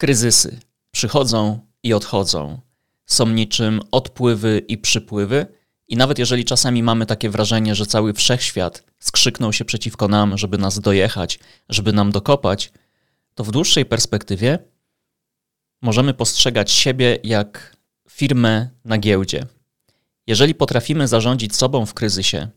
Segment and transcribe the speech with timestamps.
[0.00, 0.60] Kryzysy
[0.90, 2.60] przychodzą i odchodzą.
[3.06, 5.46] Są niczym odpływy i przypływy,
[5.88, 10.58] i nawet jeżeli czasami mamy takie wrażenie, że cały wszechświat skrzyknął się przeciwko nam, żeby
[10.58, 12.72] nas dojechać, żeby nam dokopać,
[13.34, 14.58] to w dłuższej perspektywie
[15.82, 17.76] możemy postrzegać siebie jak
[18.10, 19.46] firmę na giełdzie.
[20.26, 22.48] Jeżeli potrafimy zarządzić sobą w kryzysie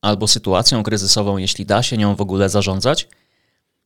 [0.00, 3.08] albo sytuacją kryzysową, jeśli da się nią w ogóle zarządzać,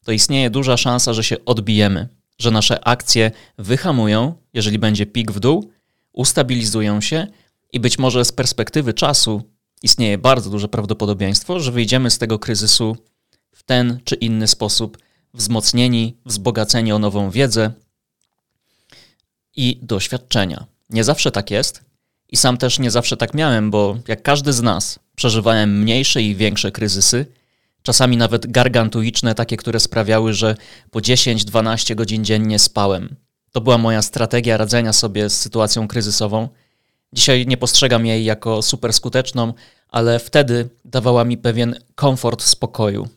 [0.04, 2.08] to istnieje duża szansa, że się odbijemy,
[2.42, 5.70] że nasze akcje wyhamują, jeżeli będzie pik w dół,
[6.12, 7.26] ustabilizują się
[7.72, 9.42] i być może z perspektywy czasu
[9.82, 12.96] istnieje bardzo duże prawdopodobieństwo, że wyjdziemy z tego kryzysu
[13.54, 14.98] w ten czy inny sposób,
[15.34, 17.72] wzmocnieni, wzbogaceni o nową wiedzę
[19.56, 20.66] i doświadczenia.
[20.90, 21.84] Nie zawsze tak jest
[22.28, 26.34] i sam też nie zawsze tak miałem, bo jak każdy z nas przeżywałem mniejsze i
[26.34, 27.26] większe kryzysy,
[27.82, 30.56] czasami nawet gargantuiczne, takie, które sprawiały, że
[30.90, 33.16] po 10-12 godzin dziennie spałem.
[33.52, 36.48] To była moja strategia radzenia sobie z sytuacją kryzysową.
[37.12, 39.52] Dzisiaj nie postrzegam jej jako super skuteczną,
[39.88, 43.08] ale wtedy dawała mi pewien komfort spokoju.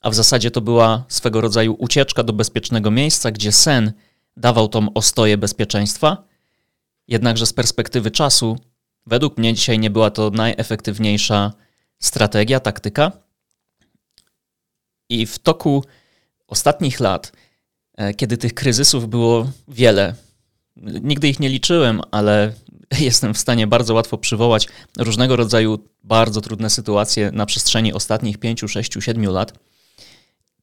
[0.00, 3.92] A w zasadzie to była swego rodzaju ucieczka do bezpiecznego miejsca, gdzie sen
[4.36, 6.24] dawał tą ostoję bezpieczeństwa.
[7.08, 8.58] Jednakże z perspektywy czasu,
[9.06, 11.52] według mnie dzisiaj nie była to najefektywniejsza
[11.98, 13.12] strategia, taktyka.
[15.20, 15.84] I w toku
[16.46, 17.32] ostatnich lat,
[17.96, 20.14] e, kiedy tych kryzysów było wiele,
[20.76, 22.52] nigdy ich nie liczyłem, ale
[23.00, 28.60] jestem w stanie bardzo łatwo przywołać różnego rodzaju bardzo trudne sytuacje na przestrzeni ostatnich 5,
[28.68, 29.52] 6, 7 lat,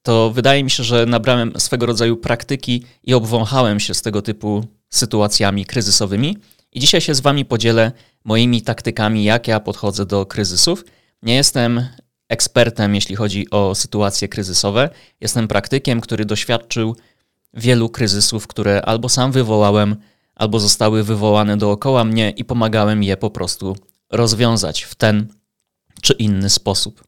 [0.04, 4.66] to wydaje mi się, że nabrałem swego rodzaju praktyki i obwąchałem się z tego typu
[4.90, 6.38] sytuacjami kryzysowymi.
[6.72, 7.92] I dzisiaj się z Wami podzielę
[8.24, 10.86] moimi taktykami, jak ja podchodzę do kryzysów.
[11.24, 11.86] Nie jestem
[12.32, 14.90] ekspertem, jeśli chodzi o sytuacje kryzysowe.
[15.22, 16.96] Jestem praktykiem, który doświadczył
[17.54, 19.96] wielu kryzysów, które albo sam wywołałem,
[20.36, 23.76] albo zostały wywołane dookoła mnie i pomagałem je po prostu
[24.10, 25.28] rozwiązać w ten
[26.02, 27.04] czy inny sposób.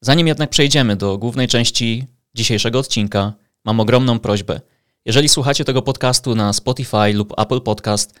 [0.00, 3.32] Zanim jednak przejdziemy do głównej części dzisiejszego odcinka,
[3.64, 4.60] mam ogromną prośbę.
[5.04, 8.14] Jeżeli słuchacie tego podcastu na Spotify lub Apple Podcast,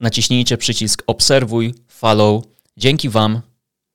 [0.00, 2.44] naciśnijcie przycisk obserwuj, follow.
[2.76, 3.51] Dzięki Wam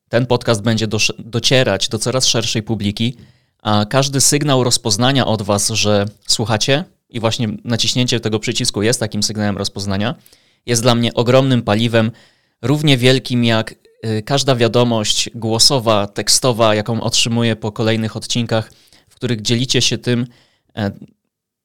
[0.09, 3.15] ten podcast będzie do, docierać do coraz szerszej publiki,
[3.61, 9.23] a każdy sygnał rozpoznania od Was, że słuchacie, i właśnie naciśnięcie tego przycisku jest takim
[9.23, 10.15] sygnałem rozpoznania,
[10.65, 12.11] jest dla mnie ogromnym paliwem,
[12.61, 13.75] równie wielkim jak
[14.05, 18.71] y, każda wiadomość głosowa, tekstowa, jaką otrzymuję po kolejnych odcinkach,
[19.09, 20.27] w których dzielicie się tym,
[20.77, 20.91] e,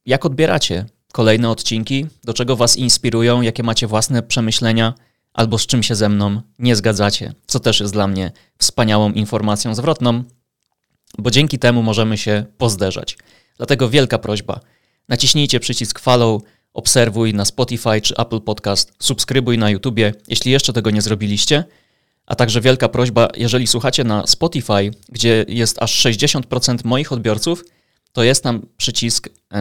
[0.06, 4.94] jak odbieracie kolejne odcinki, do czego Was inspirują, jakie macie własne przemyślenia,
[5.34, 9.74] albo z czym się ze mną nie zgadzacie, co też jest dla mnie wspaniałą informacją
[9.74, 10.24] zwrotną,
[11.18, 13.18] bo dzięki temu możemy się pozderzać.
[13.56, 14.60] Dlatego wielka prośba–
[15.08, 16.42] Naciśnijcie przycisk follow,
[16.74, 21.64] obserwuj na Spotify czy Apple Podcast, subskrybuj na YouTubie, jeśli jeszcze tego nie zrobiliście.
[22.26, 27.64] A także wielka prośba, jeżeli słuchacie na Spotify, gdzie jest aż 60% moich odbiorców,
[28.12, 29.58] to jest tam przycisk yy,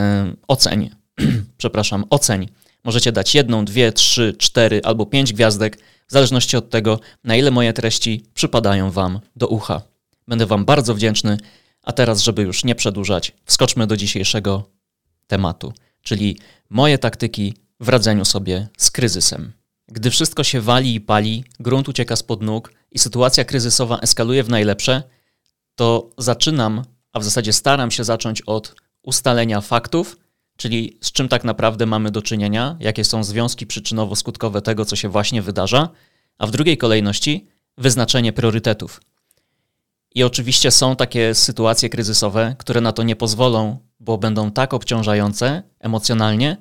[0.48, 0.90] oceń.
[1.58, 2.48] Przepraszam, oceń.
[2.84, 5.78] Możecie dać jedną, dwie, trzy, cztery albo pięć gwiazdek,
[6.08, 9.82] w zależności od tego, na ile moje treści przypadają Wam do ucha.
[10.28, 11.38] Będę Wam bardzo wdzięczny.
[11.84, 14.70] A teraz, żeby już nie przedłużać, wskoczmy do dzisiejszego
[15.28, 16.38] tematu, czyli
[16.70, 19.52] moje taktyki w radzeniu sobie z kryzysem.
[19.88, 24.50] Gdy wszystko się wali i pali, grunt ucieka spod nóg i sytuacja kryzysowa eskaluje w
[24.50, 25.04] najlepsze,
[25.76, 26.84] to zaczynam,
[27.14, 30.18] a w zasadzie staram się zacząć od ustalenia faktów,
[30.58, 35.10] czyli z czym tak naprawdę mamy do czynienia, jakie są związki przyczynowo-skutkowe tego, co się
[35.10, 35.90] właśnie wydarza,
[36.38, 37.48] a w drugiej kolejności
[37.78, 39.02] wyznaczenie priorytetów.
[40.16, 45.64] I oczywiście są takie sytuacje kryzysowe, które na to nie pozwolą, bo będą tak obciążające
[45.80, 46.58] emocjonalnie,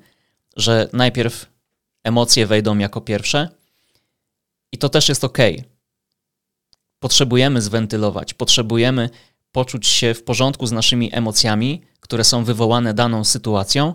[0.56, 1.46] że najpierw
[2.04, 3.48] emocje wejdą jako pierwsze.
[4.72, 5.38] I to też jest ok.
[6.98, 9.10] Potrzebujemy zwentylować, potrzebujemy
[9.52, 13.94] poczuć się w porządku z naszymi emocjami, które są wywołane daną sytuacją.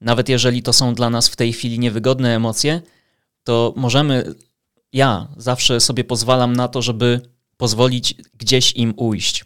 [0.00, 2.82] Nawet jeżeli to są dla nas w tej chwili niewygodne emocje,
[3.44, 4.34] to możemy,
[4.92, 7.20] ja zawsze sobie pozwalam na to, żeby
[7.56, 9.44] pozwolić gdzieś im ujść.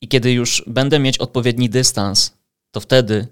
[0.00, 2.32] I kiedy już będę mieć odpowiedni dystans,
[2.70, 3.28] to wtedy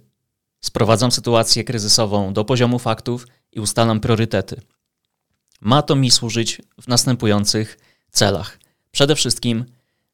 [0.61, 4.61] sprowadzam sytuację kryzysową do poziomu faktów i ustalam priorytety.
[5.61, 7.79] Ma to mi służyć w następujących
[8.11, 8.59] celach.
[8.91, 9.65] Przede wszystkim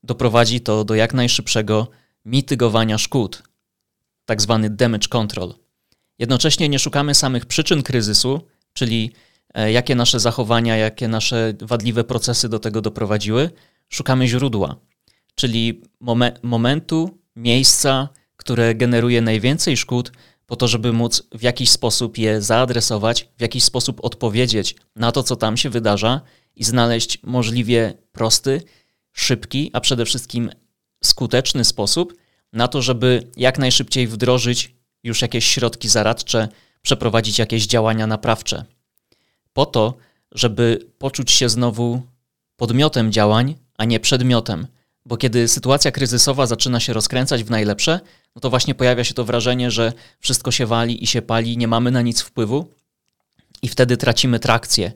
[0.03, 3.43] doprowadzi to do jak najszybszego mitygowania szkód,
[4.25, 5.55] tak zwany damage control.
[6.19, 8.41] Jednocześnie nie szukamy samych przyczyn kryzysu,
[8.73, 9.13] czyli
[9.55, 13.51] E, jakie nasze zachowania, jakie nasze wadliwe procesy do tego doprowadziły,
[13.89, 14.77] szukamy źródła,
[15.35, 15.83] czyli
[16.43, 20.13] momentu, miejsca, które generuje najwięcej szkód,
[20.47, 25.23] po to, żeby móc w jakiś sposób je zaadresować, w jakiś sposób odpowiedzieć na to,
[25.23, 26.21] co tam się wydarza
[26.57, 28.63] i znaleźć możliwie prosty,
[29.13, 30.51] szybki, a przede wszystkim
[31.05, 32.15] skuteczny sposób
[32.53, 34.75] na to, żeby jak najszybciej wdrożyć
[35.05, 36.49] już jakieś środki zaradcze,
[36.83, 38.65] przeprowadzić jakieś działania naprawcze.
[39.53, 39.95] Po to,
[40.33, 42.03] żeby poczuć się znowu
[42.57, 44.67] podmiotem działań, a nie przedmiotem.
[45.07, 48.01] Bo kiedy sytuacja kryzysowa zaczyna się rozkręcać w najlepsze,
[48.37, 51.69] no to właśnie pojawia się to wrażenie, że wszystko się wali i się pali, nie
[51.69, 52.67] mamy na nic wpływu
[53.63, 54.93] i wtedy tracimy trakcję.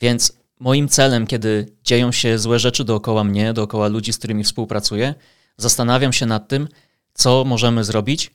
[0.00, 5.14] Więc moim celem, kiedy dzieją się złe rzeczy dookoła mnie, dookoła ludzi, z którymi współpracuję,
[5.56, 6.68] zastanawiam się nad tym,
[7.14, 8.30] co możemy zrobić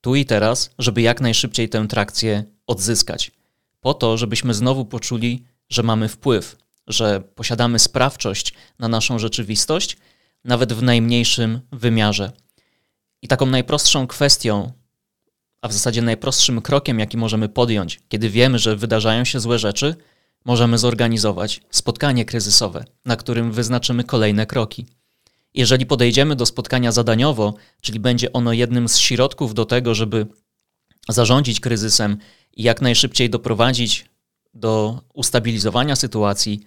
[0.00, 3.30] tu i teraz, żeby jak najszybciej tę trakcję odzyskać.
[3.80, 6.56] Po to, żebyśmy znowu poczuli, że mamy wpływ,
[6.86, 9.96] że posiadamy sprawczość na naszą rzeczywistość,
[10.44, 12.32] nawet w najmniejszym wymiarze.
[13.22, 14.72] I taką najprostszą kwestią,
[15.62, 19.96] a w zasadzie najprostszym krokiem, jaki możemy podjąć, kiedy wiemy, że wydarzają się złe rzeczy,
[20.44, 24.86] możemy zorganizować spotkanie kryzysowe, na którym wyznaczymy kolejne kroki.
[25.54, 30.26] Jeżeli podejdziemy do spotkania zadaniowo, czyli będzie ono jednym z środków do tego, żeby
[31.08, 32.16] zarządzić kryzysem
[32.56, 34.06] i jak najszybciej doprowadzić
[34.54, 36.60] do ustabilizowania sytuacji,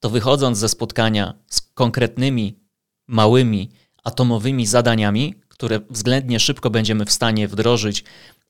[0.00, 2.58] to wychodząc ze spotkania z konkretnymi,
[3.06, 3.70] małymi,
[4.04, 8.04] atomowymi zadaniami, które względnie szybko będziemy w stanie wdrożyć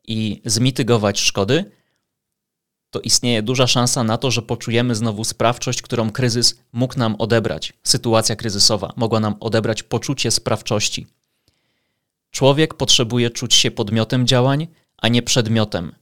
[0.06, 1.70] i zmitygować szkody,
[2.90, 7.72] to istnieje duża szansa na to, że poczujemy znowu sprawczość, którą kryzys mógł nam odebrać.
[7.82, 11.06] Sytuacja kryzysowa mogła nam odebrać poczucie sprawczości.
[12.30, 15.92] Człowiek potrzebuje czuć się podmiotem działań, a nie przedmiotem.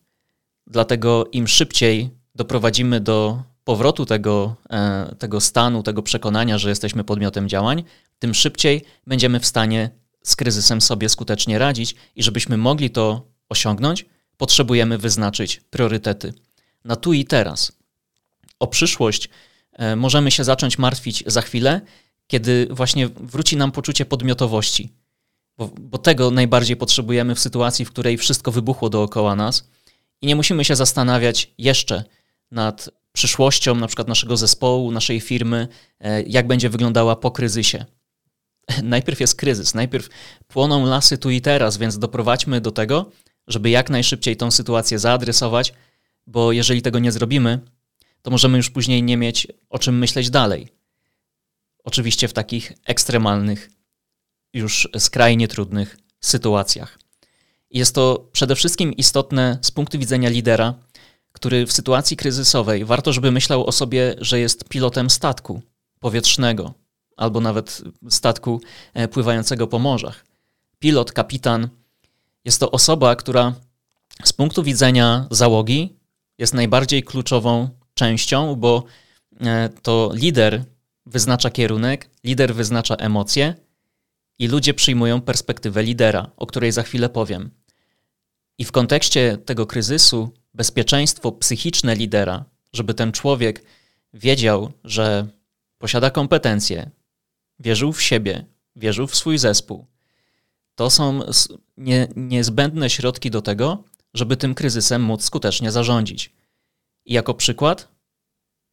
[0.66, 7.48] Dlatego im szybciej doprowadzimy do powrotu tego, e, tego stanu, tego przekonania, że jesteśmy podmiotem
[7.48, 7.84] działań,
[8.18, 9.90] tym szybciej będziemy w stanie
[10.22, 14.06] z kryzysem sobie skutecznie radzić i żebyśmy mogli to osiągnąć,
[14.36, 16.34] potrzebujemy wyznaczyć priorytety
[16.86, 17.72] na tu i teraz.
[18.58, 19.28] O przyszłość
[19.72, 21.80] e, możemy się zacząć martwić za chwilę,
[22.26, 24.92] kiedy właśnie wróci nam poczucie podmiotowości,
[25.58, 29.68] bo, bo tego najbardziej potrzebujemy w sytuacji, w której wszystko wybuchło dookoła nas
[30.20, 32.04] i nie musimy się zastanawiać jeszcze
[32.50, 35.68] nad przyszłością na przykład naszego zespołu, naszej firmy,
[36.00, 37.84] e, jak będzie wyglądała po kryzysie.
[38.82, 40.08] Najpierw jest kryzys, najpierw
[40.46, 43.10] płoną lasy tu i teraz, więc doprowadźmy do tego,
[43.46, 45.72] żeby jak najszybciej tą sytuację zaadresować,
[46.26, 47.60] bo jeżeli tego nie zrobimy,
[48.22, 50.68] to możemy już później nie mieć o czym myśleć dalej.
[51.84, 53.70] Oczywiście w takich ekstremalnych,
[54.52, 56.98] już skrajnie trudnych sytuacjach.
[57.70, 60.74] Jest to przede wszystkim istotne z punktu widzenia lidera,
[61.32, 65.62] który w sytuacji kryzysowej warto, żeby myślał o sobie, że jest pilotem statku
[66.00, 66.74] powietrznego
[67.16, 68.60] albo nawet statku
[68.94, 70.24] e, pływającego po morzach.
[70.78, 71.68] Pilot, kapitan
[72.44, 73.54] jest to osoba, która
[74.24, 75.95] z punktu widzenia załogi
[76.38, 78.84] jest najbardziej kluczową częścią, bo
[79.40, 80.64] e, to lider
[81.06, 83.54] wyznacza kierunek, lider wyznacza emocje
[84.38, 87.50] i ludzie przyjmują perspektywę lidera, o której za chwilę powiem.
[88.58, 93.64] I w kontekście tego kryzysu bezpieczeństwo psychiczne lidera, żeby ten człowiek
[94.14, 95.26] wiedział, że
[95.78, 96.90] posiada kompetencje,
[97.58, 98.44] wierzył w siebie,
[98.76, 99.86] wierzył w swój zespół,
[100.74, 101.20] to są
[101.76, 103.84] nie, niezbędne środki do tego,
[104.14, 106.32] żeby tym kryzysem móc skutecznie zarządzić.
[107.06, 107.88] I jako przykład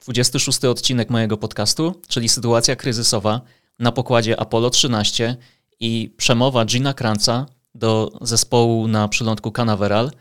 [0.01, 3.41] 26 odcinek mojego podcastu, czyli sytuacja kryzysowa
[3.79, 5.37] na pokładzie Apollo 13
[5.79, 10.11] i przemowa Gina Kranca do zespołu na przylądku Canaveral,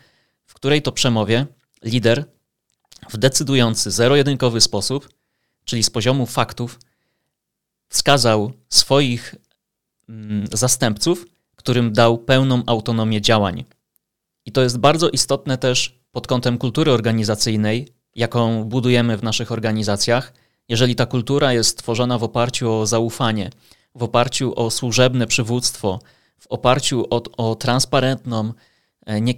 [0.47, 1.47] w której to przemowie
[1.85, 2.25] lider
[3.11, 5.09] w decydujący, zero-jedynkowy sposób,
[5.65, 6.79] czyli z poziomu faktów,
[7.89, 9.35] wskazał swoich
[10.09, 11.27] mm, zastępców,
[11.57, 13.65] którym dał pełną autonomię działań.
[14.47, 20.33] I to jest bardzo istotne też pod kątem kultury organizacyjnej, jaką budujemy w naszych organizacjach.
[20.69, 23.51] Jeżeli ta kultura jest tworzona w oparciu o zaufanie,
[23.95, 26.01] w oparciu o służebne przywództwo,
[26.39, 28.53] w oparciu o, o transparentną,
[29.07, 29.35] e, nie,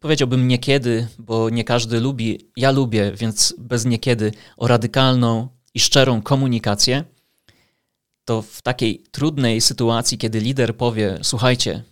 [0.00, 6.22] powiedziałbym niekiedy, bo nie każdy lubi, ja lubię, więc bez niekiedy, o radykalną i szczerą
[6.22, 7.04] komunikację,
[8.24, 11.82] to w takiej trudnej sytuacji, kiedy lider powie: Słuchajcie,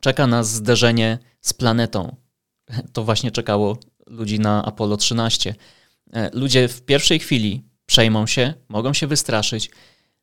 [0.00, 2.16] czeka nas zderzenie z planetą,
[2.92, 3.78] to właśnie czekało
[4.10, 5.54] ludzi na Apollo 13.
[6.12, 9.70] E, ludzie w pierwszej chwili przejmą się, mogą się wystraszyć,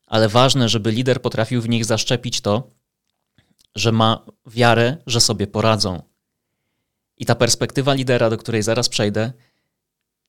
[0.06, 2.70] ale ważne, żeby lider potrafił w nich zaszczepić to,
[3.74, 6.02] że ma wiarę, że sobie poradzą.
[7.16, 9.32] I ta perspektywa lidera, do której zaraz przejdę,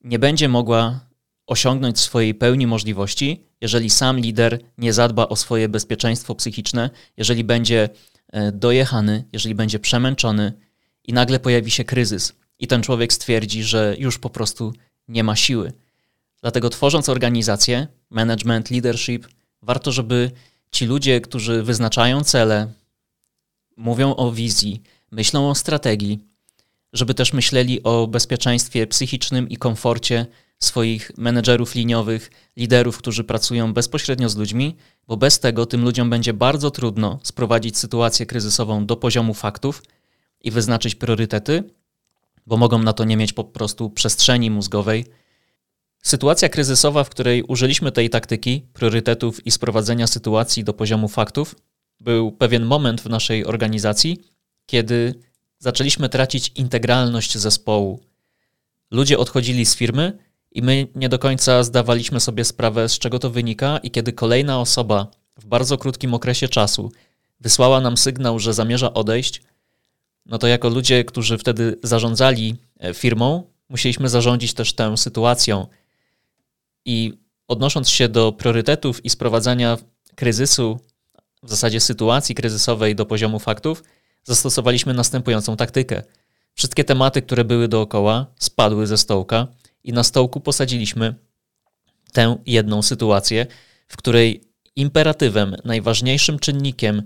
[0.04, 1.00] nie będzie mogła
[1.46, 7.88] osiągnąć swojej pełni możliwości, jeżeli sam lider nie zadba o swoje bezpieczeństwo psychiczne, jeżeli będzie
[8.32, 10.52] e, dojechany, jeżeli będzie przemęczony
[11.04, 14.72] i nagle pojawi się kryzys i ten człowiek stwierdzi, że już po prostu
[15.08, 15.72] nie ma siły.
[16.40, 19.26] Dlatego tworząc organizację, management, leadership,
[19.62, 20.30] warto, żeby
[20.70, 22.72] ci ludzie, którzy wyznaczają cele,
[23.76, 26.18] mówią o wizji, myślą o strategii,
[26.92, 30.26] żeby też myśleli o bezpieczeństwie psychicznym i komforcie
[30.58, 34.76] swoich menedżerów liniowych, liderów, którzy pracują bezpośrednio z ludźmi,
[35.08, 39.82] bo bez tego tym ludziom będzie bardzo trudno sprowadzić sytuację kryzysową do poziomu faktów
[40.40, 41.64] i wyznaczyć priorytety,
[42.48, 45.04] bo mogą na to nie mieć po prostu przestrzeni mózgowej.
[46.02, 51.54] Sytuacja kryzysowa, w której użyliśmy tej taktyki, priorytetów i sprowadzenia sytuacji do poziomu faktów,
[52.00, 54.20] był pewien moment w naszej organizacji,
[54.66, 55.14] kiedy
[55.58, 58.00] zaczęliśmy tracić integralność zespołu.
[58.90, 60.18] Ludzie odchodzili z firmy
[60.52, 64.60] i my nie do końca zdawaliśmy sobie sprawę, z czego to wynika, i kiedy kolejna
[64.60, 66.92] osoba w bardzo krótkim okresie czasu
[67.40, 69.42] wysłała nam sygnał, że zamierza odejść,
[70.28, 75.66] no to jako ludzie, którzy wtedy zarządzali e, firmą, musieliśmy zarządzić też tę sytuacją.
[76.84, 77.12] I
[77.48, 79.78] odnosząc się do priorytetów i sprowadzania
[80.14, 80.80] kryzysu,
[81.42, 83.84] w zasadzie sytuacji kryzysowej do poziomu faktów,
[84.24, 86.02] zastosowaliśmy następującą taktykę.
[86.54, 89.46] Wszystkie tematy, które były dookoła, spadły ze stołka
[89.84, 91.14] i na stołku posadziliśmy
[92.12, 93.46] tę jedną sytuację,
[93.88, 94.40] w której
[94.76, 97.02] imperatywem, najważniejszym czynnikiem,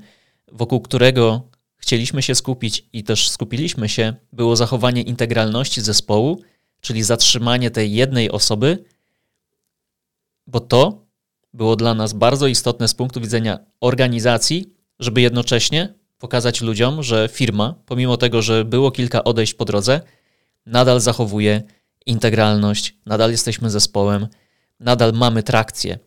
[0.53, 1.52] wokół którego
[1.83, 6.43] chcieliśmy się skupić i też skupiliśmy się, było zachowanie integralności zespołu,
[6.81, 8.85] czyli zatrzymanie tej jednej osoby,
[10.47, 11.07] bo to
[11.55, 17.75] było dla nas bardzo istotne z punktu widzenia organizacji, żeby jednocześnie pokazać ludziom, że firma,
[17.87, 20.01] pomimo tego, że było kilka odejść po drodze,
[20.67, 21.63] nadal zachowuje
[22.07, 24.27] integralność, nadal jesteśmy zespołem,
[24.81, 25.99] nadal mamy trakcję.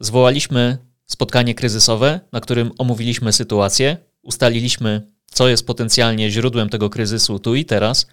[0.00, 7.54] Zwołaliśmy spotkanie kryzysowe, na którym omówiliśmy sytuację, ustaliliśmy, co jest potencjalnie źródłem tego kryzysu tu
[7.54, 8.06] i teraz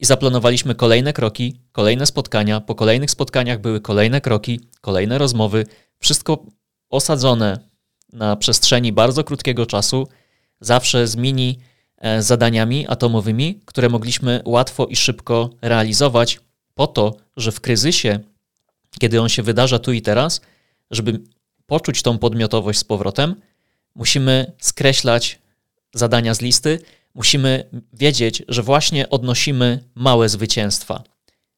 [0.00, 2.60] i zaplanowaliśmy kolejne kroki, kolejne spotkania.
[2.60, 5.66] Po kolejnych spotkaniach były kolejne kroki, kolejne rozmowy,
[5.98, 6.46] wszystko
[6.90, 7.58] osadzone
[8.12, 10.08] na przestrzeni bardzo krótkiego czasu,
[10.60, 11.58] zawsze z mini
[11.98, 16.40] e, zadaniami atomowymi, które mogliśmy łatwo i szybko realizować,
[16.74, 18.20] po to, że w kryzysie,
[19.00, 20.40] kiedy on się wydarza tu i teraz,
[20.90, 21.20] żeby
[21.66, 23.34] poczuć tą podmiotowość z powrotem,
[23.94, 25.38] musimy skreślać
[25.94, 26.78] zadania z listy,
[27.14, 31.04] musimy wiedzieć, że właśnie odnosimy małe zwycięstwa,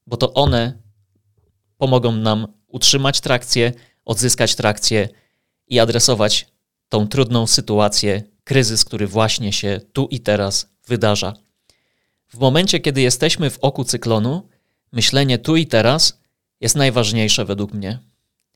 [0.07, 0.79] bo to one
[1.79, 3.73] pomogą nam utrzymać trakcję,
[4.05, 5.09] odzyskać trakcję
[5.69, 6.47] i adresować
[6.89, 11.35] tą trudną sytuację, kryzys, który właśnie się tu i teraz wydarza.
[12.29, 14.49] W momencie, kiedy jesteśmy w oku cyklonu,
[14.93, 16.21] myślenie tu i teraz
[16.61, 17.99] jest najważniejsze według mnie.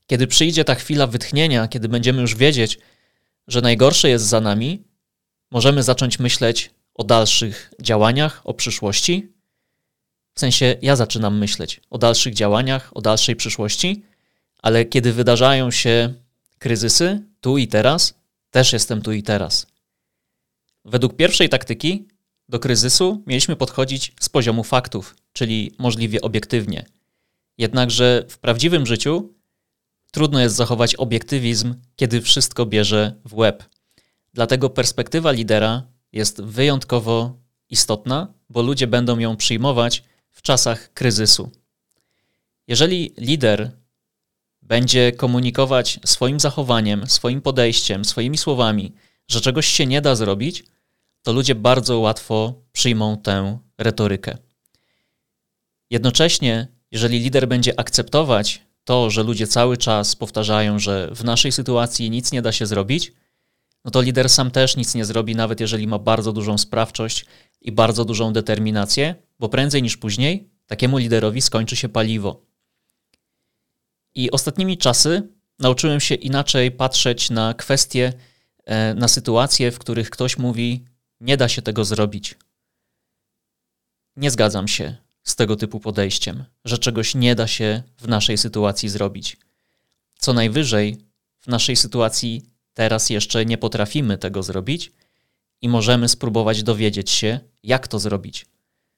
[0.07, 2.79] Kiedy przyjdzie ta chwila wytchnienia, kiedy będziemy już wiedzieć,
[3.47, 4.83] że najgorsze jest za nami,
[5.51, 9.33] możemy zacząć myśleć o dalszych działaniach, o przyszłości.
[10.33, 14.03] W sensie ja zaczynam myśleć o dalszych działaniach, o dalszej przyszłości,
[14.61, 16.13] ale kiedy wydarzają się
[16.59, 18.13] kryzysy tu i teraz,
[18.51, 19.67] też jestem tu i teraz.
[20.85, 22.07] Według pierwszej taktyki
[22.49, 26.85] do kryzysu mieliśmy podchodzić z poziomu faktów, czyli możliwie obiektywnie.
[27.57, 29.33] Jednakże w prawdziwym życiu
[30.11, 33.63] trudno jest zachować obiektywizm, kiedy wszystko bierze w łeb.
[34.33, 41.51] Dlatego perspektywa lidera jest wyjątkowo istotna, bo ludzie będą ją przyjmować w czasach kryzysu.
[42.67, 43.71] Jeżeli lider
[44.61, 48.93] będzie komunikować swoim zachowaniem, swoim podejściem, swoimi słowami,
[49.27, 50.63] że czegoś się nie da zrobić,
[51.23, 54.37] to ludzie bardzo łatwo przyjmą tę retorykę.
[55.89, 62.09] Jednocześnie, jeżeli lider będzie akceptować to, że ludzie cały czas powtarzają, że w naszej sytuacji
[62.09, 63.11] nic nie da się zrobić,
[63.85, 67.25] no to lider sam też nic nie zrobi, nawet jeżeli ma bardzo dużą sprawczość
[67.61, 72.41] i bardzo dużą determinację, bo prędzej niż później takiemu liderowi skończy się paliwo.
[74.15, 78.13] I ostatnimi czasy nauczyłem się inaczej patrzeć na kwestie,
[78.65, 80.85] e, na sytuacje, w których ktoś mówi:
[81.19, 82.35] Nie da się tego zrobić.
[84.15, 88.89] Nie zgadzam się z tego typu podejściem, że czegoś nie da się w naszej sytuacji
[88.89, 89.37] zrobić.
[90.19, 90.97] Co najwyżej
[91.39, 94.91] w naszej sytuacji teraz jeszcze nie potrafimy tego zrobić
[95.61, 98.45] i możemy spróbować dowiedzieć się, jak to zrobić.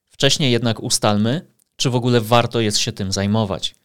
[0.05, 3.75] Wcześniej jednak ustalmy, czy w ogóle warto jest się tym zajmować.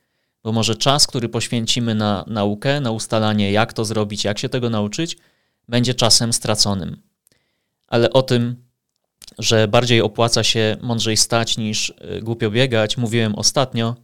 [0.43, 4.71] Bo może czas, który poświęcimy na naukę, na ustalanie, jak to zrobić, jak się tego
[4.71, 5.17] nauczyć,
[5.69, 7.03] będzie czasem straconym.
[7.87, 8.69] Ale o tym
[9.39, 13.97] że bardziej opłaca się mądrzej stać niż y, głupio biegać, mówiłem ostatnio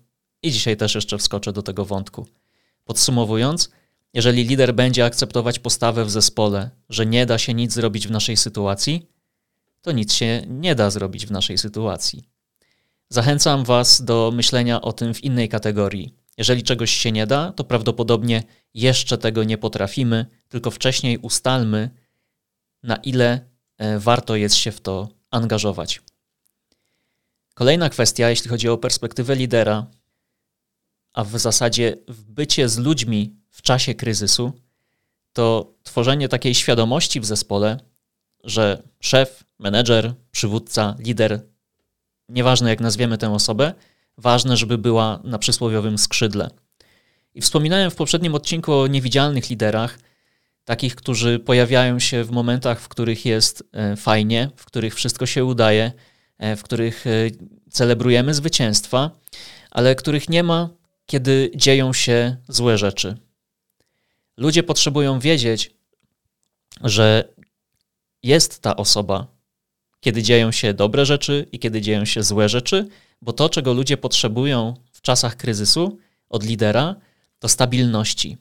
[0.42, 2.26] i dzisiaj też jeszcze wskoczę do tego wątku.
[2.84, 3.70] Podsumowując,
[4.14, 8.36] Jeżeli lider będzie akceptować postawę w zespole, że nie da się nic zrobić w naszej
[8.36, 9.06] sytuacji,
[9.82, 12.24] to nic się nie da zrobić w naszej sytuacji.
[13.08, 16.14] Zachęcam Was do myślenia o tym w innej kategorii.
[16.38, 18.42] Jeżeli czegoś się nie da, to prawdopodobnie
[18.74, 21.90] jeszcze tego nie potrafimy, tylko wcześniej ustalmy,
[22.82, 23.40] na ile
[23.78, 26.02] e, warto jest się w to angażować.
[27.54, 29.86] Kolejna kwestia, jeśli chodzi o perspektywę lidera,
[31.12, 34.52] a w zasadzie w bycie z ludźmi w czasie kryzysu,
[35.32, 37.80] to tworzenie takiej świadomości w zespole,
[38.44, 41.42] że szef, menedżer, przywódca, lider,
[42.28, 43.74] nieważne jak nazwiemy tę osobę,
[44.18, 46.50] ważne, żeby była na przysłowiowym skrzydle.
[47.34, 49.98] I wspominałem w poprzednim odcinku o niewidzialnych liderach,
[50.64, 55.44] takich, którzy pojawiają się w momentach, w których jest e, fajnie, w których wszystko się
[55.44, 55.92] udaje,
[56.38, 57.10] e, w których e,
[57.70, 59.10] celebrujemy zwycięstwa,
[59.70, 60.68] ale których nie ma,
[61.06, 63.16] kiedy dzieją się złe rzeczy.
[64.36, 65.74] Ludzie potrzebują wiedzieć,
[66.80, 67.34] że
[68.22, 69.26] jest ta osoba,
[70.00, 72.88] kiedy dzieją się dobre rzeczy i kiedy dzieją się złe rzeczy,
[73.22, 75.98] bo to, czego ludzie potrzebują w czasach kryzysu
[76.28, 76.96] od lidera,
[77.38, 78.36] to stabilności.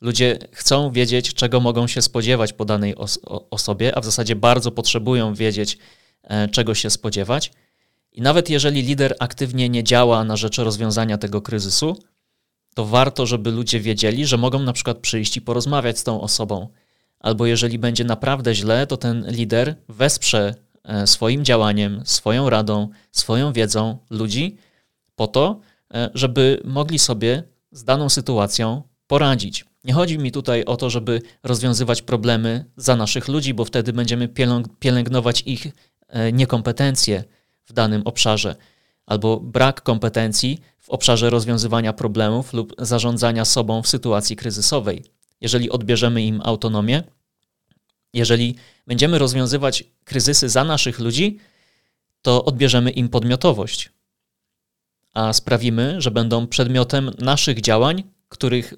[0.00, 4.70] Ludzie chcą wiedzieć, czego mogą się spodziewać po danej os osobie, a w zasadzie bardzo
[4.70, 5.78] potrzebują wiedzieć,
[6.22, 7.52] e, czego się spodziewać.
[8.12, 11.96] I nawet jeżeli lider aktywnie nie działa na rzecz rozwiązania tego kryzysu,
[12.74, 16.68] to warto, żeby ludzie wiedzieli, że mogą na przykład przyjść i porozmawiać z tą osobą.
[17.20, 20.54] Albo jeżeli będzie naprawdę źle, to ten lider wesprze
[20.84, 24.56] e, swoim działaniem, swoją radą, swoją wiedzą ludzi
[25.16, 25.60] po to,
[25.94, 29.64] e, żeby mogli sobie z daną sytuacją poradzić.
[29.84, 34.28] Nie chodzi mi tutaj o to, żeby rozwiązywać problemy za naszych ludzi, bo wtedy będziemy
[34.78, 35.66] pielęgnować ich
[36.08, 37.24] e, niekompetencje
[37.64, 38.56] w danym obszarze
[39.06, 45.04] albo brak kompetencji w obszarze rozwiązywania problemów lub zarządzania sobą w sytuacji kryzysowej.
[45.40, 47.02] Jeżeli odbierzemy im autonomię,
[48.12, 48.56] jeżeli
[48.86, 51.38] będziemy rozwiązywać kryzysy za naszych ludzi,
[52.22, 53.90] to odbierzemy im podmiotowość,
[55.14, 58.74] a sprawimy, że będą przedmiotem naszych działań, których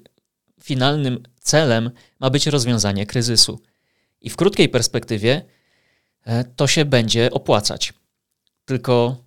[0.61, 3.61] finalnym celem ma być rozwiązanie kryzysu.
[4.21, 5.45] I w krótkiej perspektywie
[6.25, 7.93] e, to się będzie opłacać.
[8.65, 9.26] Tylko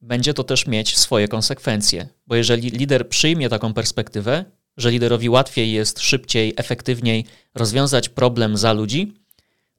[0.00, 4.44] będzie to też mieć swoje konsekwencje, bo jeżeli lider przyjmie taką perspektywę,
[4.76, 9.14] że liderowi łatwiej jest szybciej, efektywniej rozwiązać problem za ludzi,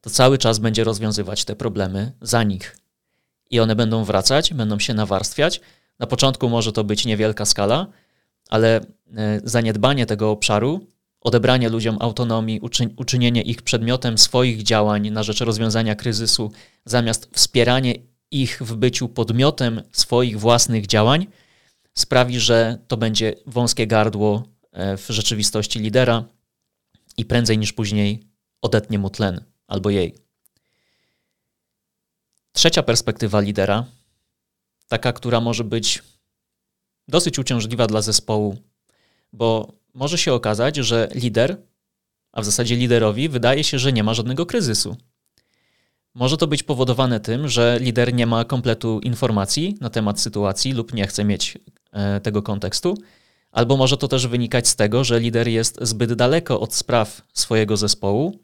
[0.02, 2.78] to cały czas będzie rozwiązywać te problemy za nich.
[3.50, 5.62] I one będą wracać, będą się nawarstwiać.
[6.00, 7.88] Na początku może to być niewielka skala,
[8.50, 8.82] ale e,
[9.44, 10.88] zaniedbanie tego obszaru,
[11.22, 12.62] odebranie ludziom autonomii,
[12.98, 16.52] uczynienie ich przedmiotem swoich działań na rzecz rozwiązania kryzysu,
[16.86, 17.96] zamiast wspieranie
[18.32, 21.28] ich w byciu podmiotem swoich własnych działań,
[21.98, 26.24] sprawi, że to będzie wąskie gardło e, w rzeczywistości lidera
[27.18, 28.24] i prędzej niż później
[28.62, 30.16] odetnie mu tlen albo jej.
[32.52, 33.86] Trzecia perspektywa lidera,
[34.88, 36.04] taka, która może być
[37.08, 38.58] dosyć uciążliwa dla zespołu,
[39.34, 41.58] bo może się okazać, że lider,
[42.32, 44.98] a w zasadzie liderowi, wydaje się, że nie ma żadnego kryzysu.
[46.20, 50.94] Może to być powodowane tym, że lider nie ma kompletu informacji na temat sytuacji lub
[50.94, 51.58] nie chce mieć
[51.92, 52.98] e, tego kontekstu,
[53.52, 57.78] albo może to też wynikać z tego, że lider jest zbyt daleko od spraw swojego
[57.78, 58.40] zespołu,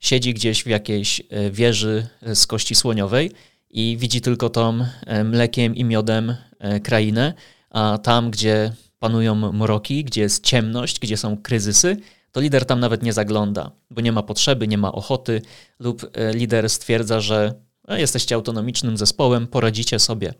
[0.00, 3.30] siedzi gdzieś w jakiejś e, wieży z kości słoniowej
[3.70, 6.36] i widzi tylko tą e, mlekiem i miodem
[6.82, 7.34] krainę,
[7.70, 11.96] a tam, gdzie panują mroki, gdzie jest ciemność, gdzie są kryzysy,
[12.32, 15.42] to lider tam nawet nie zagląda, bo nie ma potrzeby, nie ma ochoty,
[15.78, 17.54] lub e, lider stwierdza, że
[17.88, 20.34] no, jesteście autonomicznym zespołem, poradzicie sobie.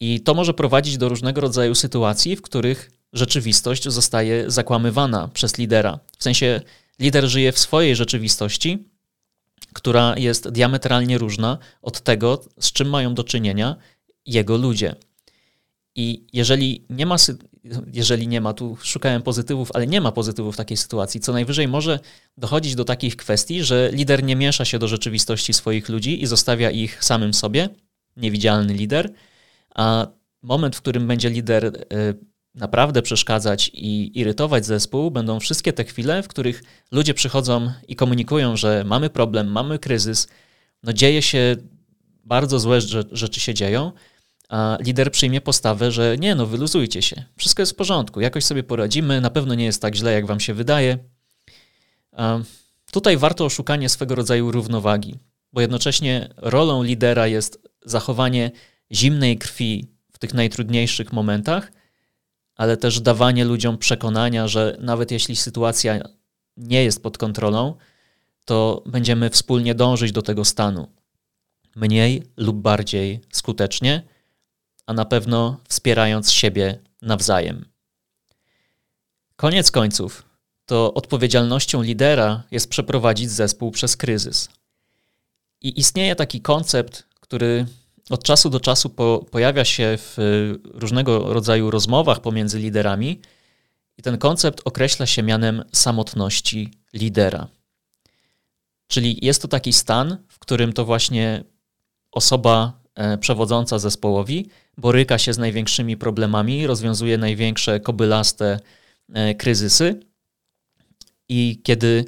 [0.00, 5.98] I to może prowadzić do różnego rodzaju sytuacji, w których rzeczywistość zostaje zakłamywana przez lidera.
[6.18, 6.60] W sensie
[6.98, 8.88] lider żyje w swojej rzeczywistości,
[9.72, 13.76] która jest diametralnie różna od tego, z czym mają do czynienia
[14.26, 14.94] jego ludzie.
[15.98, 17.16] I jeżeli nie ma,
[17.92, 21.68] jeżeli nie ma, tu szukałem pozytywów, ale nie ma pozytywów w takiej sytuacji, co najwyżej
[21.68, 22.00] może
[22.36, 26.70] dochodzić do takich kwestii, że lider nie miesza się do rzeczywistości swoich ludzi i zostawia
[26.70, 27.68] ich samym sobie,
[28.16, 29.12] niewidzialny lider,
[29.74, 30.06] a
[30.42, 31.72] moment, w którym będzie lider y,
[32.54, 38.56] naprawdę przeszkadzać i irytować zespół, będą wszystkie te chwile, w których ludzie przychodzą i komunikują,
[38.56, 40.28] że mamy problem, mamy kryzys,
[40.82, 41.56] no dzieje się
[42.24, 42.80] bardzo złe
[43.12, 43.92] rzeczy się dzieją,
[44.48, 48.62] a lider przyjmie postawę, że nie, no wyluzujcie się, wszystko jest w porządku, jakoś sobie
[48.62, 50.98] poradzimy, na pewno nie jest tak źle, jak wam się wydaje.
[52.92, 55.18] Tutaj warto o szukanie swego rodzaju równowagi,
[55.52, 58.50] bo jednocześnie rolą lidera jest zachowanie
[58.92, 61.72] zimnej krwi w tych najtrudniejszych momentach,
[62.56, 66.00] ale też dawanie ludziom przekonania, że nawet jeśli sytuacja
[66.56, 67.74] nie jest pod kontrolą,
[68.44, 70.88] to będziemy wspólnie dążyć do tego stanu.
[71.76, 74.02] Mniej lub bardziej skutecznie,
[74.88, 77.64] a na pewno wspierając siebie nawzajem.
[79.36, 80.22] Koniec końców,
[80.66, 84.48] to odpowiedzialnością lidera jest przeprowadzić zespół przez kryzys.
[85.60, 87.66] I istnieje taki koncept, który
[88.10, 90.16] od czasu do czasu po, pojawia się w
[90.64, 93.20] różnego rodzaju rozmowach pomiędzy liderami,
[93.98, 97.48] i ten koncept określa się mianem samotności lidera.
[98.86, 101.44] Czyli jest to taki stan, w którym to właśnie
[102.12, 108.60] osoba e, przewodząca zespołowi boryka się z największymi problemami, rozwiązuje największe kobylaste
[109.12, 110.00] e, kryzysy.
[111.28, 112.04] I kiedy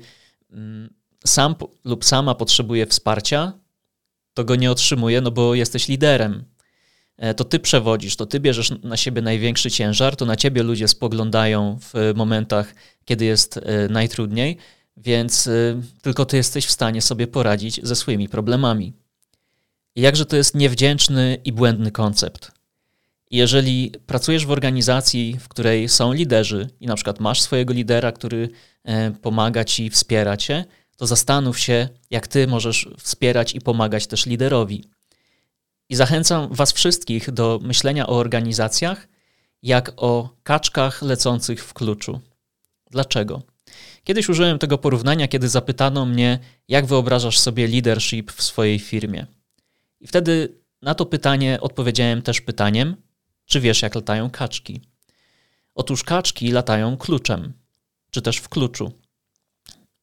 [0.52, 0.94] mm,
[1.26, 1.54] sam
[1.84, 3.52] lub sama potrzebuje wsparcia,
[4.34, 6.44] to go nie otrzymuje, no bo jesteś liderem.
[7.16, 10.88] E, to ty przewodzisz, to ty bierzesz na siebie największy ciężar, to na ciebie ludzie
[10.88, 14.56] spoglądają w momentach, kiedy jest e, najtrudniej,
[14.96, 18.92] więc e, tylko ty jesteś w stanie sobie poradzić ze swoimi problemami.
[19.96, 22.59] Jakże to jest niewdzięczny i błędny koncept.
[23.30, 28.48] Jeżeli pracujesz w organizacji, w której są liderzy i na przykład masz swojego lidera, który
[29.22, 30.64] pomaga ci, wspiera cię,
[30.96, 34.84] to zastanów się, jak ty możesz wspierać i pomagać też liderowi.
[35.88, 39.08] I zachęcam Was wszystkich do myślenia o organizacjach
[39.62, 42.20] jak o kaczkach lecących w kluczu.
[42.90, 43.42] Dlaczego?
[44.04, 46.38] Kiedyś użyłem tego porównania, kiedy zapytano mnie,
[46.68, 49.26] jak wyobrażasz sobie leadership w swojej firmie.
[50.00, 52.96] I wtedy na to pytanie odpowiedziałem też pytaniem,
[53.50, 54.80] czy wiesz, jak latają kaczki?
[55.74, 57.52] Otóż kaczki latają kluczem,
[58.10, 58.92] czy też w kluczu.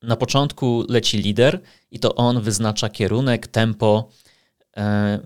[0.01, 4.09] Na początku leci lider i to on wyznacza kierunek, tempo
[4.77, 5.19] e,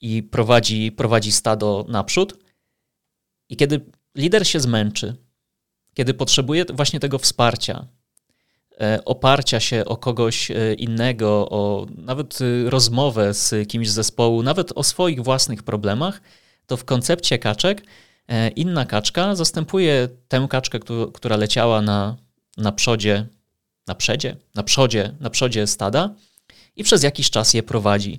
[0.00, 2.38] i prowadzi, prowadzi stado naprzód.
[3.48, 3.80] I kiedy
[4.14, 5.16] lider się zmęczy,
[5.94, 7.86] kiedy potrzebuje właśnie tego wsparcia,
[8.80, 14.72] e, oparcia się o kogoś e, innego, o nawet rozmowę z kimś z zespołu, nawet
[14.74, 16.20] o swoich własnych problemach,
[16.66, 17.82] to w koncepcie kaczek
[18.56, 20.78] inna kaczka zastępuje tę kaczkę,
[21.12, 22.16] która leciała na,
[22.56, 23.26] na przodzie
[23.86, 26.14] na przodzie, na przodzie, na przodzie stada
[26.76, 28.18] i przez jakiś czas je prowadzi.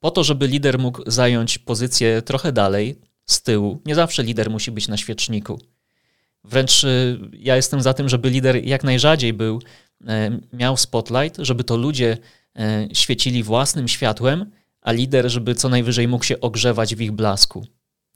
[0.00, 3.80] Po to, żeby lider mógł zająć pozycję trochę dalej, z tyłu.
[3.86, 5.60] Nie zawsze lider musi być na świeczniku.
[6.44, 9.62] Wręcz y, ja jestem za tym, żeby lider jak najrzadziej był,
[10.06, 12.18] e, miał spotlight, żeby to ludzie
[12.56, 14.50] e, świecili własnym światłem,
[14.84, 17.66] a lider, żeby co najwyżej mógł się ogrzewać w ich blasku.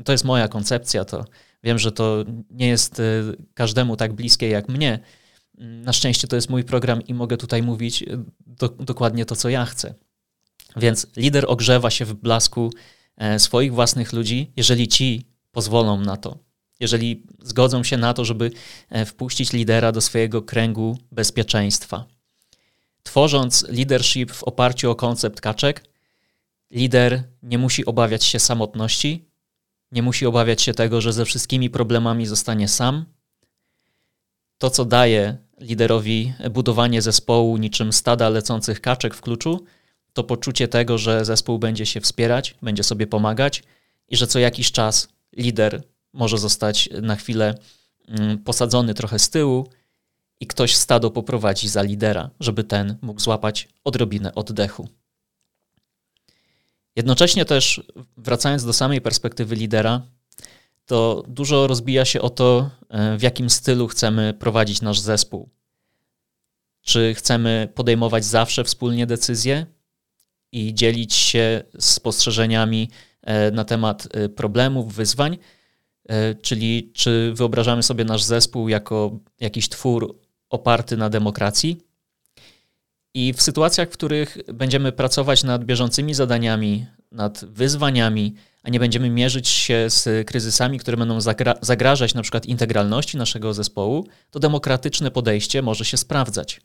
[0.04, 1.24] To jest moja koncepcja, to
[1.62, 3.02] wiem, że to nie jest e,
[3.54, 5.00] każdemu tak bliskie jak mnie,
[5.58, 8.06] na szczęście to jest mój program i mogę tutaj mówić e,
[8.46, 9.94] do, dokładnie to, co ja chcę.
[10.76, 12.72] Więc lider ogrzewa się w blasku
[13.16, 16.38] e, swoich własnych ludzi, jeżeli ci pozwolą na to.
[16.80, 18.50] Jeżeli zgodzą się na to, żeby
[18.88, 22.04] e, wpuścić lidera do swojego kręgu bezpieczeństwa.
[23.02, 25.84] Tworząc leadership w oparciu o koncept kaczek,
[26.70, 29.28] lider nie musi obawiać się samotności,
[29.92, 33.04] nie musi obawiać się tego, że ze wszystkimi problemami zostanie sam.
[34.58, 39.64] To, co daje liderowi budowanie zespołu niczym stada lecących kaczek w kluczu,
[40.12, 43.62] to poczucie tego, że zespół będzie się wspierać, będzie sobie pomagać
[44.08, 47.54] i że co jakiś czas lider może zostać na chwilę
[48.08, 49.66] mm, posadzony trochę z tyłu
[50.40, 54.88] i ktoś stado poprowadzi za lidera, żeby ten mógł złapać odrobinę oddechu.
[56.98, 57.82] Jednocześnie też,
[58.16, 60.02] wracając do samej perspektywy lidera,
[60.86, 65.48] to dużo rozbija się o to, e, w jakim stylu chcemy prowadzić nasz zespół.
[66.82, 69.66] Czy chcemy podejmować zawsze wspólnie decyzje
[70.52, 72.90] i dzielić się spostrzeżeniami
[73.22, 75.38] e, na temat e, problemów, wyzwań,
[76.42, 80.18] czyli czy wyobrażamy sobie nasz zespół jako jakiś twór
[80.50, 81.87] oparty na demokracji.
[83.18, 89.10] I w sytuacjach, w których będziemy pracować nad bieżącymi zadaniami, nad wyzwaniami, a nie będziemy
[89.10, 95.10] mierzyć się z kryzysami, które będą zagra zagrażać na przykład integralności naszego zespołu, to demokratyczne
[95.10, 96.60] podejście może się sprawdzać.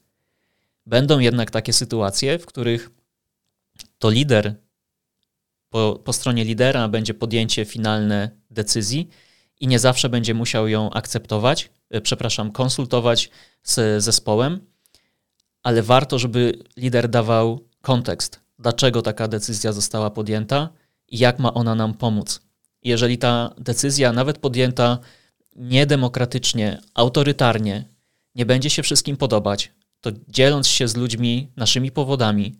[0.85, 2.89] Będą jednak takie sytuacje, w których
[3.99, 4.55] to lider,
[5.69, 9.09] po, po stronie lidera będzie podjęcie finalne decyzji
[9.59, 13.29] i nie zawsze będzie musiał ją akceptować, e, przepraszam, konsultować
[13.63, 14.72] z zespołem,
[15.63, 20.69] ale warto, żeby lider dawał kontekst, dlaczego taka decyzja została podjęta
[21.07, 22.41] i jak ma ona nam pomóc.
[22.83, 24.97] Jeżeli ta decyzja, nawet podjęta
[25.55, 27.85] niedemokratycznie, autorytarnie,
[28.35, 29.71] nie będzie się wszystkim podobać,
[30.01, 32.55] to dzieląc się z ludźmi naszymi powodami,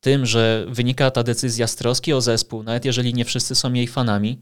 [0.00, 3.86] tym, że wynika ta decyzja z troski o zespół, nawet jeżeli nie wszyscy są jej
[3.86, 4.40] fanami,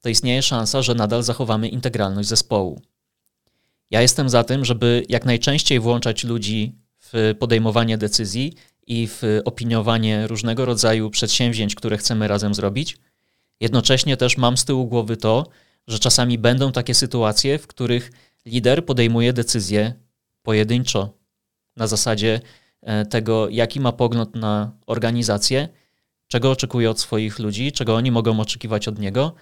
[0.00, 2.82] to istnieje szansa, że nadal zachowamy integralność zespołu.
[3.90, 6.78] Ja jestem za tym, żeby jak najczęściej włączać ludzi
[7.12, 8.54] w podejmowanie decyzji
[8.86, 12.98] i w opiniowanie różnego rodzaju przedsięwzięć, które chcemy razem zrobić.
[13.60, 15.46] Jednocześnie też mam z tyłu głowy to,
[15.86, 18.10] że czasami będą takie sytuacje, w których
[18.46, 19.92] lider podejmuje decyzje
[20.42, 21.18] pojedynczo,
[21.76, 22.40] na zasadzie
[22.82, 25.68] e, tego, jaki ma pogląd na organizację,
[26.28, 29.34] czego oczekuje od swoich ludzi, czego oni mogą oczekiwać od niego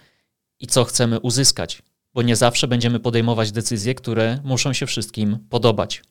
[0.59, 1.81] i co chcemy uzyskać,
[2.13, 6.01] bo nie zawsze będziemy podejmować decyzje, które muszą się wszystkim podobać.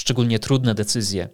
[0.00, 1.28] Szczególnie trudne decyzje,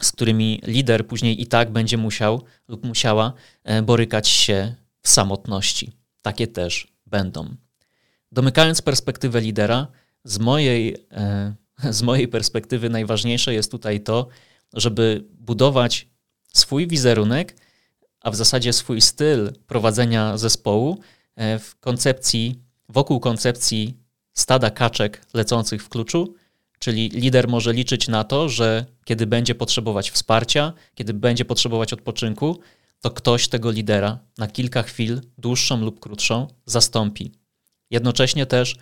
[0.00, 3.32] z którymi lider później i tak będzie musiał lub musiała
[3.64, 5.92] e, borykać się w samotności.
[6.22, 7.54] Takie też będą.
[8.32, 9.86] Domykając perspektywę lidera,
[10.24, 11.54] z mojej, e,
[11.98, 14.28] z mojej perspektywy najważniejsze jest tutaj to,
[14.74, 16.08] żeby budować
[16.52, 17.56] swój wizerunek,
[18.20, 20.98] a w zasadzie swój styl prowadzenia zespołu
[21.36, 23.96] e, w koncepcji, wokół koncepcji
[24.34, 26.34] stada kaczek lecących w kluczu,
[26.80, 32.60] czyli lider może liczyć na to, że kiedy będzie potrzebować wsparcia, kiedy będzie potrzebować odpoczynku,
[33.00, 37.32] to ktoś tego lidera na kilka chwil, dłuższą lub krótszą, zastąpi.
[37.90, 38.76] Jednocześnie też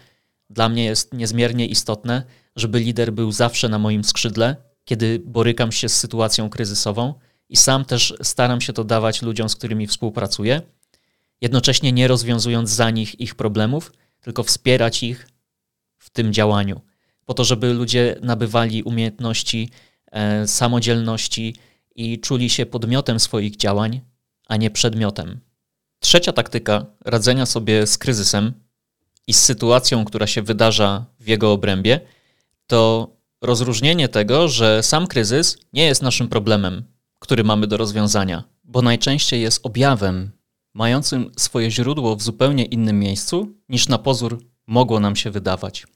[0.50, 2.22] dla mnie jest niezmiernie istotne,
[2.56, 7.14] żeby lider był zawsze na moim skrzydle, kiedy borykam się z sytuacją kryzysową
[7.48, 10.62] i sam też staram się to dawać ludziom, z którymi współpracuję,
[11.40, 15.28] jednocześnie nie rozwiązując za nich ich problemów, tylko wspierać ich
[15.98, 16.80] w tym działaniu,
[17.28, 19.70] po to, żeby ludzie nabywali umiejętności
[20.12, 21.54] e, samodzielności
[21.94, 24.00] i czuli się podmiotem swoich działań,
[24.48, 25.40] a nie przedmiotem.
[26.00, 28.52] Trzecia taktyka radzenia sobie z kryzysem
[29.26, 32.00] i z sytuacją, która się wydarza w jego obrębie,
[32.66, 33.10] to
[33.42, 36.84] rozróżnienie tego, że sam kryzys nie jest naszym problemem,
[37.18, 40.30] który mamy do rozwiązania, bo najczęściej jest objawem
[40.74, 45.86] mającym swoje źródło w zupełnie innym miejscu niż na pozór mogło nam się wydawać.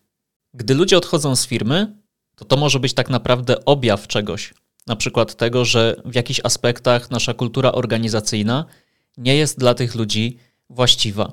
[0.55, 1.97] Gdy ludzie odchodzą z firmy,
[2.37, 4.55] to to może być tak naprawdę objaw czegoś,
[4.87, 8.65] na przykład tego, że w jakichś aspektach nasza kultura organizacyjna
[9.17, 10.38] nie jest dla tych ludzi
[10.71, 11.33] właściwa,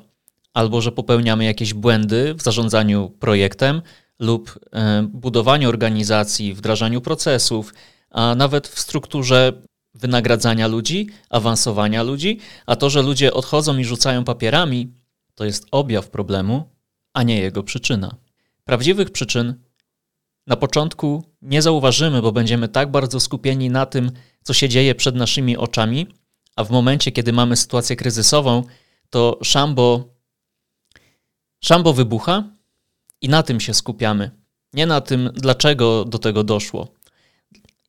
[0.53, 3.81] albo że popełniamy jakieś błędy w zarządzaniu projektem
[4.19, 7.73] lub e, budowaniu organizacji, wdrażaniu procesów,
[8.09, 9.53] a nawet w strukturze
[9.93, 14.93] wynagradzania ludzi, awansowania ludzi, a to, że ludzie odchodzą i rzucają papierami,
[15.35, 16.69] to jest objaw problemu,
[17.13, 18.15] a nie jego przyczyna.
[18.69, 19.53] Prawdziwych przyczyn
[20.47, 24.11] na początku nie zauważymy, bo będziemy tak bardzo skupieni na tym,
[24.43, 26.07] co się dzieje przed naszymi oczami,
[26.55, 28.63] a w momencie, kiedy mamy sytuację kryzysową,
[29.09, 30.13] to szambo,
[31.63, 32.43] szambo wybucha
[33.21, 34.31] i na tym się skupiamy.
[34.73, 36.87] Nie na tym, dlaczego do tego doszło.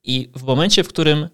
[0.03, 1.29] I w momencie, w którym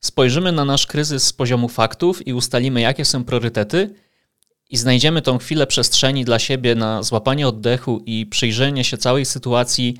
[0.00, 3.94] spojrzymy na nasz kryzys z poziomu faktów i ustalimy, jakie są priorytety,
[4.72, 9.96] i znajdziemy tą chwilę przestrzeni dla siebie na złapanie oddechu i przyjrzenie się całej sytuacji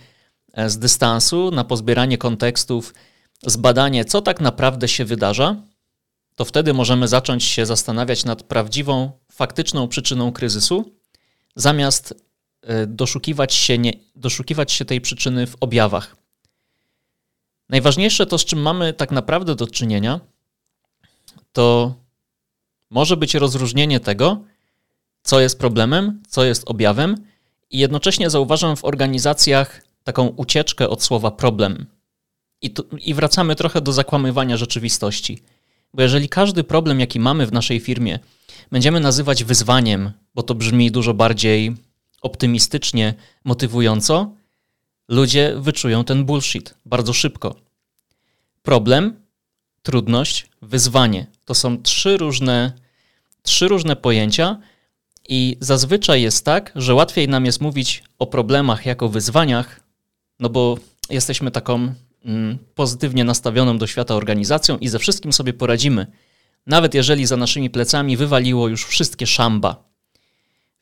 [0.53, 2.95] e, z dystansu, na pozbieranie kontekstów,
[3.43, 5.57] zbadanie, co tak naprawdę się wydarza,
[6.37, 10.93] to wtedy możemy zacząć się zastanawiać nad prawdziwą, faktyczną przyczyną kryzysu,
[11.57, 12.15] zamiast
[12.63, 16.17] e, doszukiwać się, nie, doszukiwać się tej przyczyny w objawach.
[17.69, 20.21] Najważniejsze to, z czym mamy tak naprawdę do czynienia,
[21.53, 21.95] to
[22.91, 24.52] może być rozróżnienie tego,
[25.23, 27.17] co jest problemem, co jest objawem,
[27.71, 31.87] i jednocześnie zauważam w organizacjach taką ucieczkę od słowa problem.
[32.63, 35.43] I, I wracamy trochę do zakłamywania rzeczywistości.
[35.95, 38.19] Bo jeżeli każdy problem, jaki mamy w naszej firmie,
[38.71, 41.77] będziemy nazywać wyzwaniem, bo to brzmi dużo bardziej
[42.23, 44.35] optymistycznie, motywująco,
[45.09, 47.55] ludzie wyczują ten bullshit bardzo szybko.
[48.63, 49.17] Problem,
[49.83, 52.73] trudność, wyzwanie to są trzy różne,
[53.43, 54.59] trzy różne pojęcia,
[55.29, 59.81] i zazwyczaj jest tak, że łatwiej nam jest mówić o problemach jako wyzwaniach,
[60.41, 60.79] no bo
[61.11, 66.07] jesteśmy taką mm, pozytywnie nastawioną do świata organizacją i ze wszystkim sobie poradzimy,
[66.67, 69.93] nawet jeżeli za naszymi plecami wywaliło już wszystkie szamba.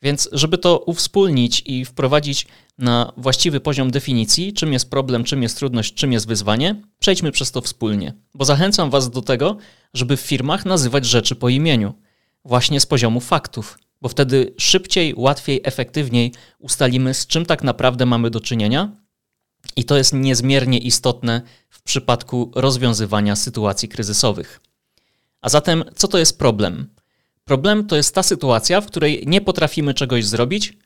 [0.01, 5.57] Więc, żeby to uwspólnić i wprowadzić na właściwy poziom definicji, czym jest problem, czym jest
[5.57, 9.57] trudność, czym jest wyzwanie, przejdźmy przez to wspólnie, bo zachęcam Was do tego,
[9.93, 11.93] żeby w firmach nazywać rzeczy po imieniu,
[12.45, 18.29] właśnie z poziomu faktów, bo wtedy szybciej, łatwiej, efektywniej ustalimy, z czym tak naprawdę mamy
[18.29, 18.91] do czynienia.
[19.75, 24.59] I to jest niezmiernie istotne w przypadku rozwiązywania sytuacji kryzysowych.
[25.41, 26.87] A zatem, co to jest problem?
[27.43, 30.77] Problem to jest ta sytuacja, w której nie potrafimy czegoś zrobić,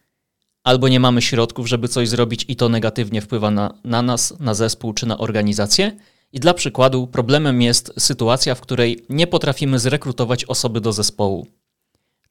[0.64, 4.54] albo nie mamy środków, żeby coś zrobić, i to negatywnie wpływa na, na nas, na
[4.54, 5.98] zespół czy na organizację.
[6.32, 11.48] I dla przykładu, problemem jest sytuacja, w której nie potrafimy zrekrutować osoby do zespołu.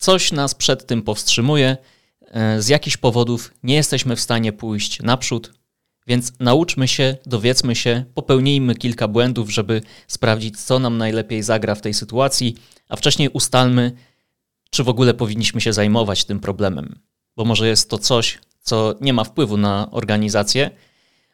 [0.05, 1.77] Coś nas przed tym powstrzymuje,
[2.21, 5.53] e, z jakichś powodów nie jesteśmy w stanie pójść naprzód,
[6.07, 11.81] więc nauczmy się, dowiedzmy się, popełnijmy kilka błędów, żeby sprawdzić, co nam najlepiej zagra w
[11.81, 12.57] tej sytuacji,
[12.89, 13.93] a wcześniej ustalmy,
[14.71, 16.99] czy w ogóle powinniśmy się zajmować tym problemem.
[17.37, 20.71] Bo może jest to coś, co nie ma wpływu na organizację,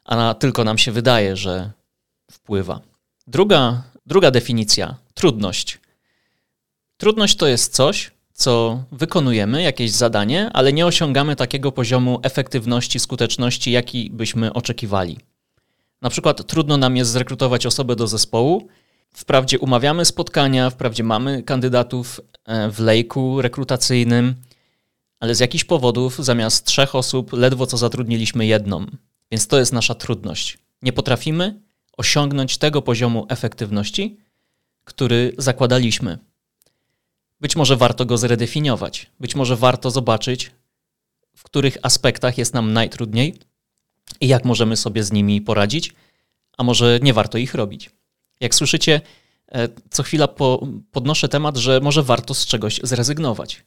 [0.04, 1.72] a na, tylko nam się wydaje, że
[2.30, 2.80] wpływa.
[3.26, 5.78] Druga, druga definicja trudność.
[6.96, 13.70] Trudność to jest coś, co wykonujemy, jakieś zadanie, ale nie osiągamy takiego poziomu efektywności, skuteczności,
[13.70, 15.18] jaki byśmy oczekiwali.
[16.02, 18.68] Na przykład trudno nam jest zrekrutować osobę do zespołu.
[19.14, 24.34] Wprawdzie umawiamy spotkania, wprawdzie mamy kandydatów e, w lejku rekrutacyjnym,
[25.20, 28.86] ale z jakichś powodów zamiast trzech osób ledwo co zatrudniliśmy jedną.
[29.30, 30.58] Więc to jest nasza trudność.
[30.82, 31.60] Nie potrafimy
[31.96, 34.18] osiągnąć tego poziomu efektywności,
[34.84, 36.29] który zakładaliśmy.
[37.40, 40.50] Być może warto go zredefiniować, być może warto zobaczyć,
[41.36, 43.38] w których aspektach jest nam najtrudniej
[44.20, 45.94] i jak możemy sobie z nimi poradzić,
[46.58, 47.90] a może nie warto ich robić.
[48.40, 49.00] Jak słyszycie,
[49.52, 53.64] e, co chwila po, podnoszę temat, że może warto z czegoś zrezygnować.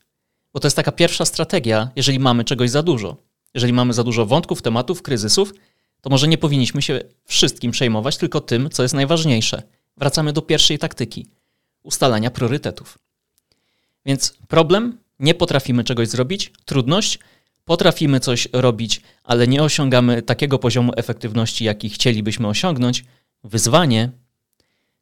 [0.54, 3.18] Bo to jest taka pierwsza strategia, jeżeli mamy czegoś za dużo.
[3.54, 5.54] Jeżeli mamy za dużo wątków, tematów, kryzysów,
[6.02, 9.64] to może nie powinniśmy się wszystkim przejmować, tylko tym, co jest najważniejsze.
[9.98, 11.28] Wracamy do pierwszej taktyki
[11.84, 12.98] ustalania priorytetów.
[14.06, 17.20] Więc problem, nie potrafimy czegoś zrobić, trudność,
[17.66, 23.06] potrafimy coś robić, ale nie osiągamy takiego poziomu efektywności, jaki chcielibyśmy osiągnąć,
[23.44, 24.10] wyzwanie,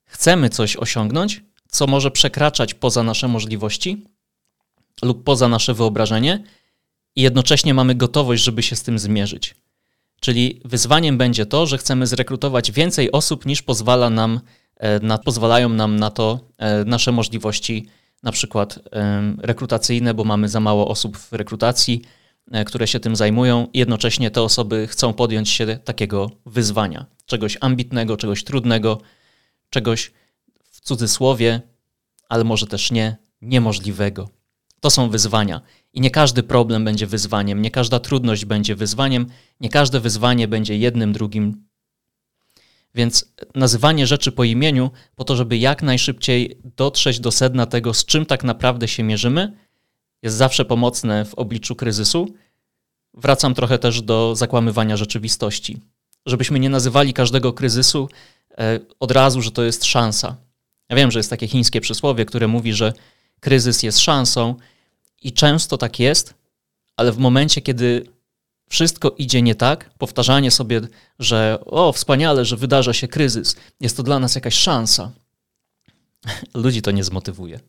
[0.06, 4.06] chcemy coś osiągnąć, co może przekraczać poza nasze możliwości
[5.02, 6.44] lub poza nasze wyobrażenie,
[7.16, 9.56] i jednocześnie mamy gotowość, żeby się z tym zmierzyć.
[10.20, 14.40] Czyli wyzwaniem będzie to, że chcemy zrekrutować więcej osób niż pozwala nam,
[14.78, 17.88] e, na, pozwalają nam na to e, nasze możliwości,
[18.24, 18.80] na przykład
[19.38, 22.02] rekrutacyjne, bo mamy za mało osób w rekrutacji,
[22.52, 23.68] e, które się tym zajmują.
[23.74, 29.02] Jednocześnie te osoby chcą podjąć się takiego wyzwania, czegoś ambitnego, czegoś trudnego,
[29.70, 30.12] czegoś
[30.72, 31.62] w cudzysłowie,
[32.30, 34.30] ale może też nie, niemożliwego.
[34.80, 35.62] To są wyzwania.
[35.94, 39.26] I nie każdy problem będzie wyzwaniem, nie każda trudność będzie wyzwaniem,
[39.60, 41.71] nie każde wyzwanie będzie jednym, drugim.
[42.96, 48.06] Więc nazywanie rzeczy po imieniu, po to, żeby jak najszybciej dotrzeć do sedna tego, z
[48.06, 49.58] czym tak naprawdę się mierzymy,
[50.22, 52.28] jest zawsze pomocne w obliczu kryzysu.
[53.14, 55.78] Wracam trochę też do zakłamywania rzeczywistości.
[56.26, 58.10] Żebyśmy nie nazywali każdego kryzysu
[58.58, 60.36] e, od razu, że to jest szansa.
[60.90, 62.94] Ja wiem, że jest takie chińskie przysłowie, które mówi, że
[63.40, 64.56] kryzys jest szansą,
[65.22, 66.34] i często tak jest,
[66.98, 68.06] ale w momencie, kiedy
[68.72, 70.82] wszystko idzie nie tak, powtarzanie sobie,
[71.20, 75.12] że o, wspaniale, że wydarza się kryzys, jest to dla nas jakaś szansa,
[76.64, 77.60] ludzi to nie zmotywuje.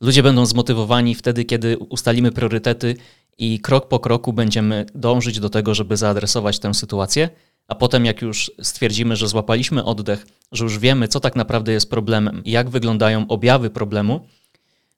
[0.00, 2.96] Ludzie będą zmotywowani wtedy, kiedy ustalimy priorytety
[3.38, 7.30] i krok po kroku będziemy dążyć do tego, żeby zaadresować tę sytuację,
[7.68, 11.90] a potem, jak już stwierdzimy, że złapaliśmy oddech, że już wiemy, co tak naprawdę jest
[11.90, 14.26] problemem i jak wyglądają objawy problemu,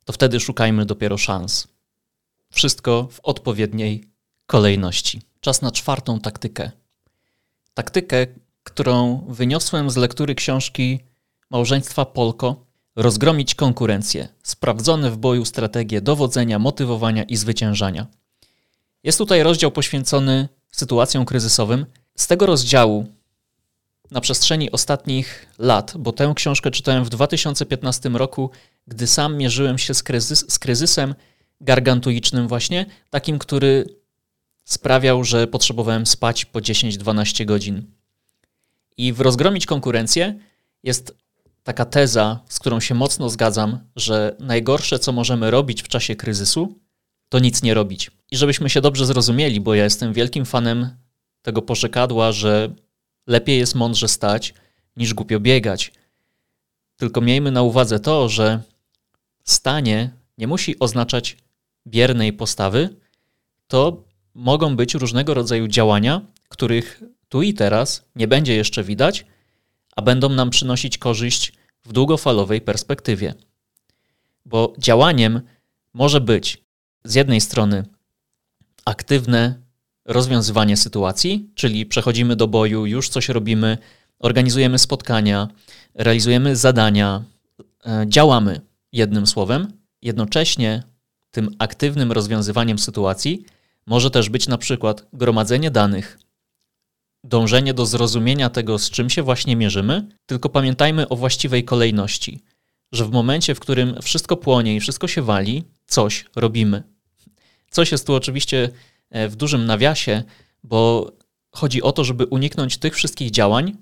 [0.05, 1.69] to wtedy szukajmy dopiero szans.
[2.51, 4.05] Wszystko w odpowiedniej
[4.47, 5.28] kolejności.
[5.41, 6.71] Czas na czwartą taktykę.
[7.75, 8.27] Taktykę,
[8.63, 11.01] którą wyniosłem z lektury książki
[11.51, 14.29] Małżeństwa Polko Rozgromić konkurencję.
[14.43, 18.07] Sprawdzone w boju strategie dowodzenia, motywowania i zwyciężania.
[19.05, 21.87] Jest tutaj rozdział poświęcony sytuacjom kryzysowym.
[22.17, 23.07] Z tego rozdziału
[24.11, 28.51] na przestrzeni ostatnich lat, bo tę książkę czytałem w 2015 roku,
[28.87, 31.15] gdy sam mierzyłem się z, kryzys, z kryzysem
[31.61, 33.98] gargantuicznym właśnie, takim, który
[34.69, 37.83] sprawiał, że potrzebowałem spać po 10-12 godzin.
[38.97, 40.39] I w rozgromić konkurencję
[40.83, 41.17] jest
[41.63, 46.79] taka teza, z którą się mocno zgadzam, że najgorsze, co możemy robić w czasie kryzysu,
[47.29, 48.11] to nic nie robić.
[48.31, 50.91] I żebyśmy się dobrze zrozumieli, bo ja jestem wielkim fanem
[51.43, 52.75] tego porzekadła, że
[53.27, 54.55] lepiej jest mądrze stać
[54.97, 55.93] niż głupio biegać.
[56.97, 58.63] Tylko miejmy na uwadze to, że
[59.45, 61.37] stanie nie musi oznaczać
[61.87, 62.97] biernej postawy,
[63.67, 64.08] to
[64.39, 69.27] mogą być różnego rodzaju działania, których tu i teraz nie będzie jeszcze widać,
[69.97, 71.53] a będą nam przynosić korzyść
[71.85, 73.35] w długofalowej perspektywie.
[74.45, 75.41] Bo działaniem
[75.95, 76.63] może być
[77.05, 77.85] z jednej strony
[78.85, 79.61] aktywne
[80.05, 83.79] rozwiązywanie sytuacji, czyli przechodzimy do boju, już coś robimy,
[84.19, 85.49] organizujemy spotkania,
[85.95, 87.23] realizujemy zadania,
[87.87, 88.61] e, działamy
[88.93, 90.83] jednym słowem, jednocześnie
[91.31, 93.45] tym aktywnym rozwiązywaniem sytuacji
[93.89, 96.19] może też być na przykład gromadzenie danych,
[97.25, 102.41] dążenie do zrozumienia tego, z czym się właśnie mierzymy, tylko pamiętajmy o właściwej kolejności,
[102.93, 106.83] że w momencie, w którym wszystko płonie i wszystko się wali, coś robimy.
[107.71, 108.71] Coś jest tu oczywiście
[109.11, 110.23] e, w dużym nawiasie,
[110.65, 111.13] bo
[111.51, 113.77] chodzi o to, żeby uniknąć tych wszystkich działań,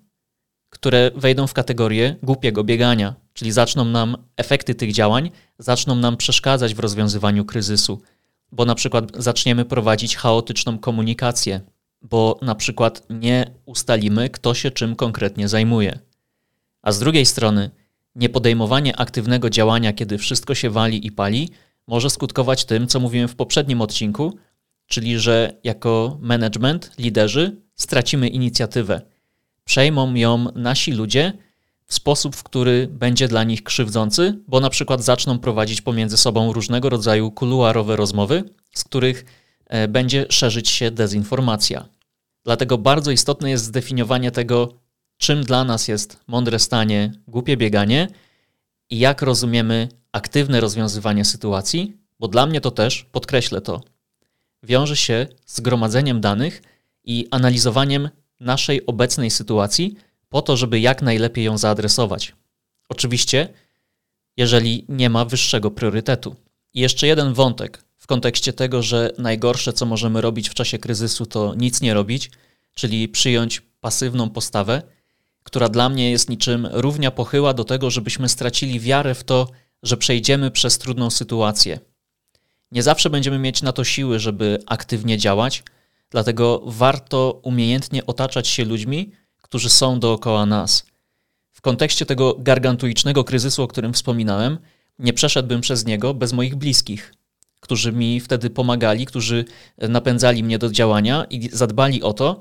[0.70, 6.74] które wejdą w kategorię głupiego biegania, czyli zaczną nam efekty tych działań, zaczną nam przeszkadzać
[6.74, 8.02] w rozwiązywaniu kryzysu,
[8.52, 11.60] bo na przykład zaczniemy prowadzić chaotyczną komunikację,
[12.02, 15.98] bo na przykład nie ustalimy, kto się czym konkretnie zajmuje.
[16.82, 17.70] A z drugiej strony,
[18.14, 21.50] niepodejmowanie aktywnego działania, kiedy wszystko się wali i pali,
[21.86, 24.38] może skutkować tym, co mówiłem w poprzednim odcinku,
[24.86, 29.00] czyli że jako management, liderzy stracimy inicjatywę.
[29.64, 31.32] Przejmą ją nasi ludzie
[31.86, 36.52] w sposób, w który będzie dla nich krzywdzący, bo na przykład zaczną prowadzić pomiędzy sobą
[36.52, 39.24] różnego rodzaju kuluarowe rozmowy, z których
[39.66, 41.88] e, będzie szerzyć się dezinformacja.
[42.44, 44.72] Dlatego bardzo istotne jest zdefiniowanie tego,
[45.16, 48.08] czym dla nas jest mądre stanie, głupie bieganie
[48.90, 53.80] i jak rozumiemy aktywne rozwiązywanie sytuacji, bo dla mnie to też, podkreślę to,
[54.62, 56.62] wiąże się z gromadzeniem danych
[57.04, 58.08] i analizowaniem
[58.40, 59.96] naszej obecnej sytuacji
[60.28, 62.34] po to, żeby jak najlepiej ją zaadresować.
[62.88, 63.48] Oczywiście,
[64.36, 66.36] jeżeli nie ma wyższego priorytetu.
[66.74, 71.26] I jeszcze jeden wątek w kontekście tego, że najgorsze, co możemy robić w czasie kryzysu,
[71.26, 72.30] to nic nie robić,
[72.74, 74.82] czyli przyjąć pasywną postawę,
[75.42, 79.48] która dla mnie jest niczym równia pochyła do tego, żebyśmy stracili wiarę w to,
[79.82, 81.78] że przejdziemy przez trudną sytuację.
[82.72, 85.62] Nie zawsze będziemy mieć na to siły, żeby aktywnie działać,
[86.10, 89.12] dlatego warto umiejętnie otaczać się ludźmi,
[89.46, 90.86] którzy są dookoła nas.
[91.52, 94.58] W kontekście tego gargantuicznego kryzysu, o którym wspominałem,
[94.98, 97.14] nie przeszedłbym przez niego bez moich bliskich,
[97.60, 99.44] którzy mi wtedy pomagali, którzy
[99.78, 102.40] napędzali mnie do działania i zadbali o to,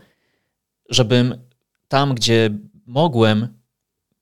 [0.89, 1.36] żebym
[1.88, 2.49] tam, gdzie
[2.86, 3.47] mogłem,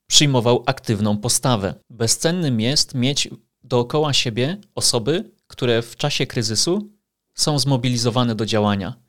[0.06, 1.74] przyjmował aktywną postawę.
[1.90, 3.28] Bezcennym jest mieć
[3.62, 6.90] dookoła siebie osoby, które w czasie kryzysu
[7.34, 9.03] są zmobilizowane do działania.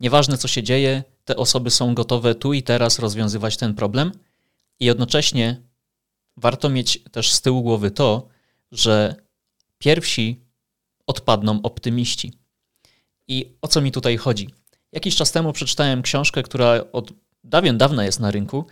[0.00, 4.12] Nieważne co się dzieje, te osoby są gotowe tu i teraz rozwiązywać ten problem
[4.80, 5.62] i jednocześnie
[6.36, 8.28] warto mieć też z tyłu głowy to,
[8.72, 9.14] że
[9.78, 10.44] pierwsi
[11.06, 12.32] odpadną optymiści.
[13.28, 14.48] I o co mi tutaj chodzi?
[14.92, 17.12] Jakiś czas temu przeczytałem książkę, która od
[17.44, 18.66] dawien dawna jest na rynku,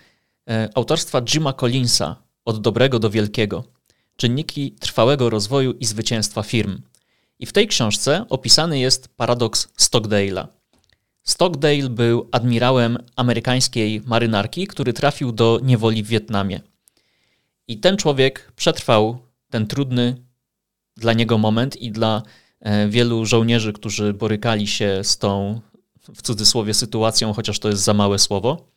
[0.48, 3.64] e, autorstwa Jima Collinsa Od dobrego do wielkiego.
[4.16, 6.82] Czynniki trwałego rozwoju i zwycięstwa firm.
[7.38, 10.46] I w tej książce opisany jest paradoks Stockdale'a.
[11.22, 16.60] Stockdale był admirałem amerykańskiej marynarki, który trafił do niewoli w Wietnamie.
[17.68, 19.18] I ten człowiek przetrwał
[19.50, 20.24] ten trudny
[20.96, 22.22] dla niego moment i dla
[22.60, 25.60] e, wielu żołnierzy, którzy borykali się z tą
[26.14, 28.68] w cudzysłowie sytuacją, chociaż to jest za małe słowo.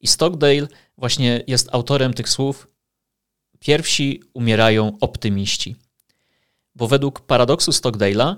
[0.00, 0.68] I Stockdale
[0.98, 2.68] właśnie jest autorem tych słów:
[3.58, 5.76] Pierwsi umierają optymiści.
[6.74, 8.36] Bo według paradoksu Stockdale'a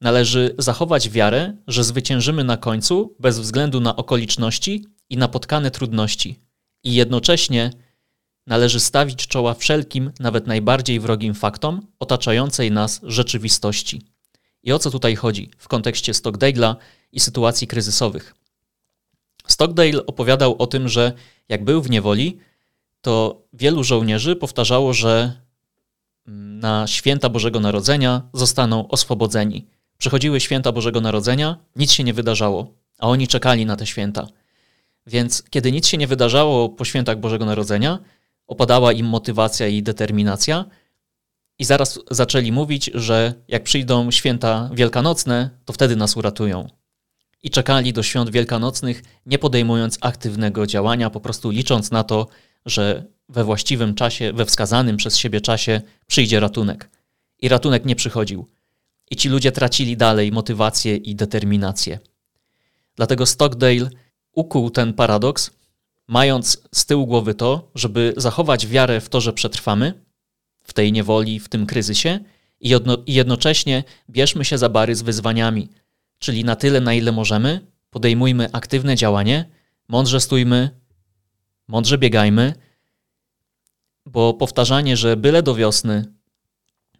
[0.00, 6.40] należy zachować wiarę, że zwyciężymy na końcu bez względu na okoliczności i napotkane trudności.
[6.84, 7.70] I jednocześnie
[8.46, 14.02] należy stawić czoła wszelkim, nawet najbardziej wrogim faktom otaczającej nas rzeczywistości.
[14.62, 16.76] I o co tutaj chodzi w kontekście Stockdale'a
[17.12, 18.34] i sytuacji kryzysowych?
[19.46, 21.12] Stockdale opowiadał o tym, że
[21.48, 22.38] jak był w niewoli,
[23.00, 25.40] to wielu żołnierzy powtarzało, że
[26.26, 29.66] na święta Bożego Narodzenia zostaną oswobodzeni.
[29.98, 34.26] Przychodziły święta Bożego Narodzenia, nic się nie wydarzało, a oni czekali na te święta.
[35.06, 37.98] Więc kiedy nic się nie wydarzało po świętach Bożego Narodzenia,
[38.46, 40.64] opadała im motywacja i determinacja,
[41.58, 46.70] i zaraz zaczęli mówić, że jak przyjdą święta wielkanocne, to wtedy nas uratują.
[47.42, 52.26] I czekali do świąt wielkanocnych, nie podejmując aktywnego działania, po prostu licząc na to,
[52.66, 56.90] że we właściwym czasie, we wskazanym przez siebie czasie przyjdzie ratunek.
[57.38, 58.46] I ratunek nie przychodził.
[59.10, 61.98] I ci ludzie tracili dalej motywację i determinację.
[62.96, 63.90] Dlatego Stockdale
[64.32, 65.50] ukuł ten paradoks,
[66.08, 70.06] mając z tyłu głowy to, żeby zachować wiarę w to, że przetrwamy,
[70.62, 72.20] w tej niewoli, w tym kryzysie
[72.60, 75.68] i, jedno, i jednocześnie bierzmy się za bary z wyzwaniami,
[76.18, 79.50] czyli na tyle, na ile możemy, podejmujmy aktywne działanie,
[79.88, 80.70] mądrze stójmy,
[81.68, 82.54] mądrze biegajmy,
[84.06, 86.15] bo powtarzanie, że byle do wiosny,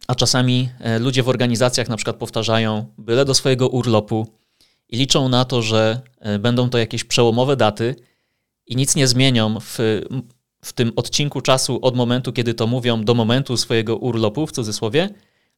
[0.07, 4.27] a czasami e, ludzie w organizacjach na przykład powtarzają byle do swojego urlopu
[4.89, 7.95] i liczą na to, że e, będą to jakieś przełomowe daty
[8.67, 9.77] i nic nie zmienią w
[10.61, 15.09] w tym odcinku czasu od momentu, kiedy to mówią, do momentu swojego urlopu, w cudzysłowie,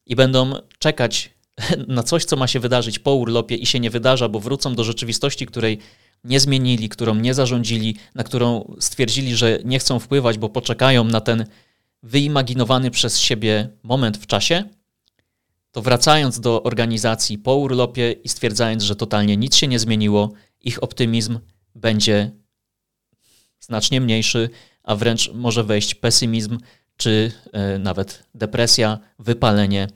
[0.06, 1.30] i będą czekać
[1.88, 4.84] na coś, co ma się wydarzyć po urlopie i się nie wydarza, bo wrócą do
[4.84, 5.78] rzeczywistości, której
[6.24, 11.20] nie zmienili, którą nie zarządzili, na którą stwierdzili, że nie chcą wpływać, bo poczekają na
[11.20, 11.44] ten
[12.02, 14.64] wyimaginowany przez siebie moment w czasie,
[15.72, 20.82] to wracając do organizacji po urlopie i stwierdzając, że totalnie nic się nie zmieniło, ich
[20.82, 21.38] optymizm
[21.74, 22.30] będzie
[23.60, 24.50] znacznie mniejszy,
[24.82, 26.58] a wręcz może wejść pesymizm
[26.96, 29.88] czy e, nawet depresja, wypalenie,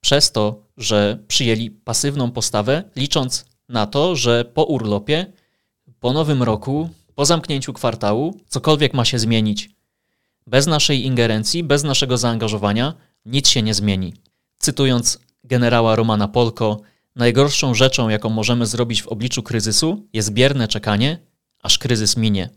[0.00, 5.32] przez to, że przyjęli pasywną postawę, licząc na to, że po urlopie,
[6.00, 9.75] po nowym roku, po zamknięciu kwartału, cokolwiek ma się zmienić.
[10.46, 12.94] Bez naszej ingerencji, bez naszego zaangażowania
[13.24, 14.14] nic się nie zmieni.
[14.58, 16.80] Cytując generała Romana Polko,
[17.16, 21.18] najgorszą rzeczą, jaką możemy zrobić w obliczu kryzysu, jest bierne czekanie,
[21.62, 22.50] aż kryzys minie,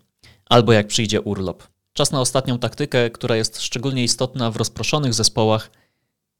[0.45, 1.67] albo jak przyjdzie urlop.
[1.93, 5.71] Czas na ostatnią taktykę, która jest szczególnie istotna w rozproszonych zespołach,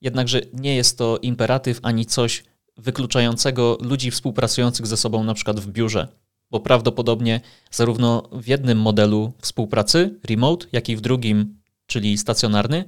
[0.01, 2.43] jednakże nie jest to imperatyw ani coś
[2.77, 6.07] wykluczającego ludzi współpracujących ze sobą na przykład w biurze,
[6.51, 7.41] bo prawdopodobnie
[7.71, 12.85] zarówno w jednym modelu współpracy, remote, jak i w drugim, czyli stacjonarny,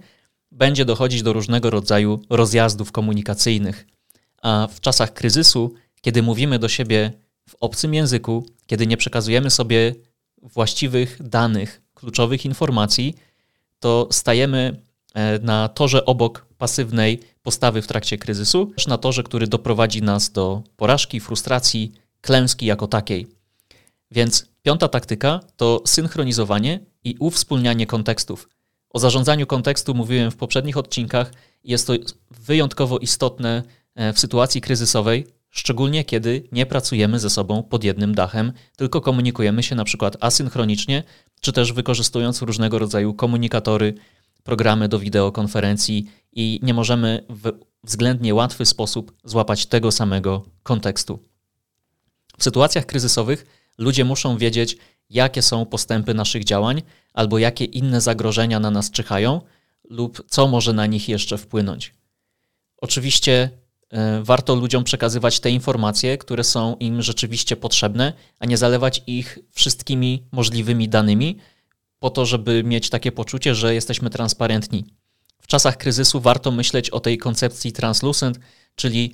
[0.51, 3.87] będzie dochodzić do różnego rodzaju rozjazdów komunikacyjnych.
[4.41, 7.11] A w czasach kryzysu, kiedy mówimy do siebie
[7.49, 9.95] w obcym języku, kiedy nie przekazujemy sobie
[10.41, 13.15] właściwych danych, kluczowych informacji,
[13.79, 14.81] to stajemy
[15.13, 20.63] e, na torze obok pasywnej postawy w trakcie kryzysu, na torze, który doprowadzi nas do
[20.75, 21.91] porażki, frustracji,
[22.21, 23.40] klęski jako takiej.
[24.11, 28.49] Więc piąta taktyka to synchronizowanie i uwspólnianie kontekstów.
[28.89, 31.33] O zarządzaniu kontekstu mówiłem w poprzednich odcinkach
[31.63, 31.93] jest to
[32.31, 33.63] wyjątkowo istotne
[33.95, 39.63] e, w sytuacji kryzysowej, szczególnie kiedy nie pracujemy ze sobą pod jednym dachem, tylko komunikujemy
[39.63, 41.03] się na przykład asynchronicznie,
[41.41, 43.93] czy też wykorzystując różnego rodzaju komunikatory,
[44.43, 47.51] programy do wideokonferencji i nie możemy w
[47.83, 51.19] względnie łatwy sposób złapać tego samego kontekstu.
[52.37, 54.77] W sytuacjach kryzysowych ludzie muszą wiedzieć,
[55.09, 56.81] jakie są postępy naszych działań
[57.13, 59.41] albo jakie inne zagrożenia na nas czyhają
[59.89, 61.93] lub co może na nich jeszcze wpłynąć.
[62.77, 63.61] Oczywiście
[63.91, 69.39] E, warto ludziom przekazywać te informacje, które są im rzeczywiście potrzebne, a nie zalewać ich
[69.51, 71.37] wszystkimi możliwymi danymi,
[71.99, 74.85] po to, żeby mieć takie poczucie, że jesteśmy transparentni.
[75.41, 78.39] W czasach kryzysu warto myśleć o tej koncepcji translucent,
[78.75, 79.13] czyli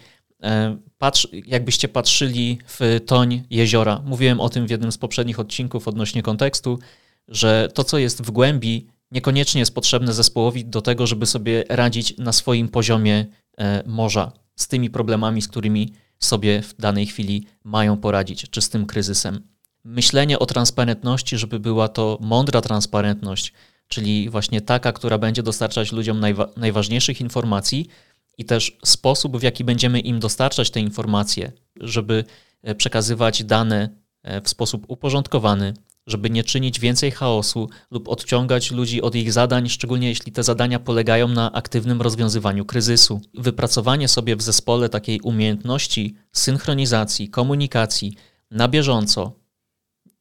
[0.98, 4.02] patrz, jakbyście patrzyli w toń jeziora.
[4.06, 6.80] Mówiłem o tym w jednym z poprzednich odcinków odnośnie kontekstu,
[7.28, 12.18] że to, co jest w głębi, niekoniecznie jest potrzebne zespołowi do tego, żeby sobie radzić
[12.18, 13.26] na swoim poziomie
[13.58, 18.70] e, morza z tymi problemami, z którymi sobie w danej chwili mają poradzić, czy z
[18.70, 19.48] tym kryzysem.
[19.84, 23.54] Myślenie o transparentności, żeby była to mądra transparentność,
[23.88, 27.88] czyli właśnie taka, która będzie dostarczać ludziom najwa najważniejszych informacji
[28.38, 32.24] i też sposób, w jaki będziemy im dostarczać te informacje, żeby
[32.64, 33.90] e, przekazywać dane
[34.24, 35.74] e, w sposób uporządkowany,
[36.08, 40.80] żeby nie czynić więcej chaosu lub odciągać ludzi od ich zadań, szczególnie jeśli te zadania
[40.80, 43.22] polegają na aktywnym rozwiązywaniu kryzysu.
[43.34, 48.14] Wypracowanie sobie w zespole takiej umiejętności synchronizacji, komunikacji
[48.52, 49.47] na bieżąco.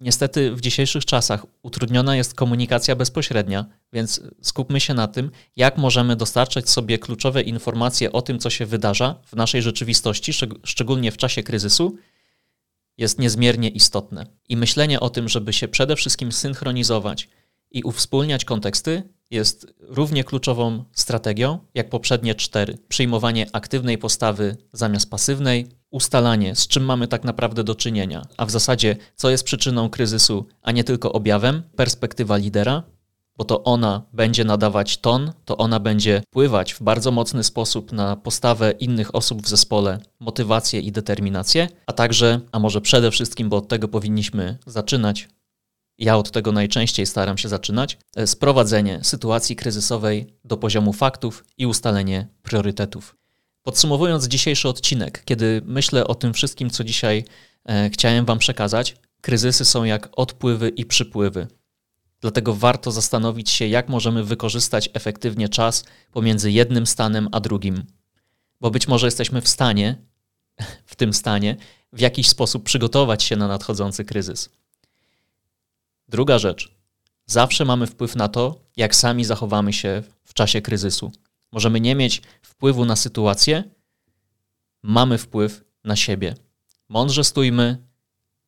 [0.01, 6.17] Niestety w dzisiejszych czasach utrudniona jest komunikacja bezpośrednia, więc skupmy się na tym, jak możemy
[6.17, 10.33] dostarczać sobie kluczowe informacje o tym, co się wydarza w naszej rzeczywistości,
[10.65, 11.97] szczególnie w czasie kryzysu,
[12.99, 14.27] jest niezmiernie istotne.
[14.49, 17.29] I myślenie o tym, żeby się przede wszystkim synchronizować
[17.71, 22.79] i uwspólniać konteksty, jest równie kluczową strategią jak poprzednie cztery.
[22.89, 25.67] Przyjmowanie aktywnej postawy zamiast pasywnej,
[25.97, 30.47] ustalanie, z czym mamy tak naprawdę do czynienia, a w zasadzie co jest przyczyną kryzysu,
[30.63, 32.83] a nie tylko objawem, perspektywa lidera,
[33.37, 38.17] bo to ona będzie nadawać ton, to ona będzie wpływać w bardzo mocny sposób na
[38.17, 43.57] postawę innych osób w zespole, motywację i determinację, a także, a może przede wszystkim, bo
[43.57, 45.29] od tego powinniśmy zaczynać,
[45.99, 51.67] ja od tego najczęściej staram się zaczynać, e, sprowadzenie sytuacji kryzysowej do poziomu faktów i
[51.67, 53.17] ustalenie priorytetów.
[53.67, 57.25] Podsumowując dzisiejszy odcinek, kiedy myślę o tym wszystkim, co dzisiaj
[57.65, 61.47] e, chciałem Wam przekazać, kryzysy są jak odpływy i przypływy.
[62.21, 67.85] Dlatego warto zastanowić się, jak możemy wykorzystać efektywnie czas pomiędzy jednym stanem a drugim.
[68.61, 69.97] Bo być może jesteśmy w stanie,
[70.93, 71.57] w tym stanie,
[71.93, 74.49] w jakiś sposób przygotować się na nadchodzący kryzys.
[76.09, 76.71] Druga rzecz.
[77.27, 81.13] Zawsze mamy wpływ na to, jak sami zachowamy się w czasie kryzysu.
[81.53, 83.65] Możemy nie mieć wpływu na sytuację,
[84.83, 86.35] mamy wpływ na siebie.
[86.89, 87.87] Mądrze stójmy,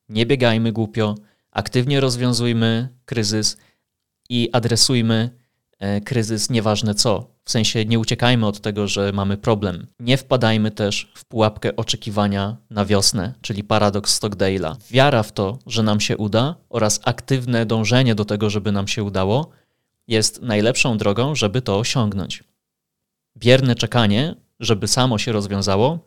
[0.09, 1.15] nie biegajmy głupio,
[1.51, 3.57] aktywnie rozwiązujmy kryzys
[4.29, 5.29] i adresujmy
[5.79, 7.39] e, kryzys nieważne co.
[7.43, 9.87] W sensie nie uciekajmy od tego, że mamy problem.
[9.99, 14.75] Nie wpadajmy też w pułapkę oczekiwania na wiosnę, czyli paradoks Stockdale'a.
[14.91, 19.03] Wiara w to, że nam się uda oraz aktywne dążenie do tego, żeby nam się
[19.03, 19.49] udało,
[20.07, 22.43] jest najlepszą drogą, żeby to osiągnąć.
[23.39, 25.99] Bierne czekanie żeby samo się rozwiązało,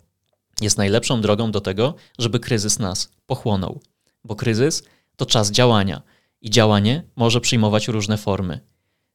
[0.60, 3.80] jest najlepszą drogą do tego, żeby kryzys nas pochłonął.
[4.24, 4.82] Bo kryzys
[5.16, 6.02] to czas działania
[6.40, 8.60] i działanie może przyjmować różne formy.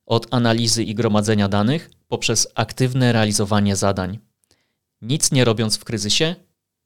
[0.05, 4.19] Od analizy i gromadzenia danych poprzez aktywne realizowanie zadań.
[5.01, 6.35] Nic nie robiąc w kryzysie,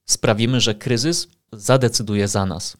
[0.06, 2.78] sprawimy, że kryzys zadecyduje za nas.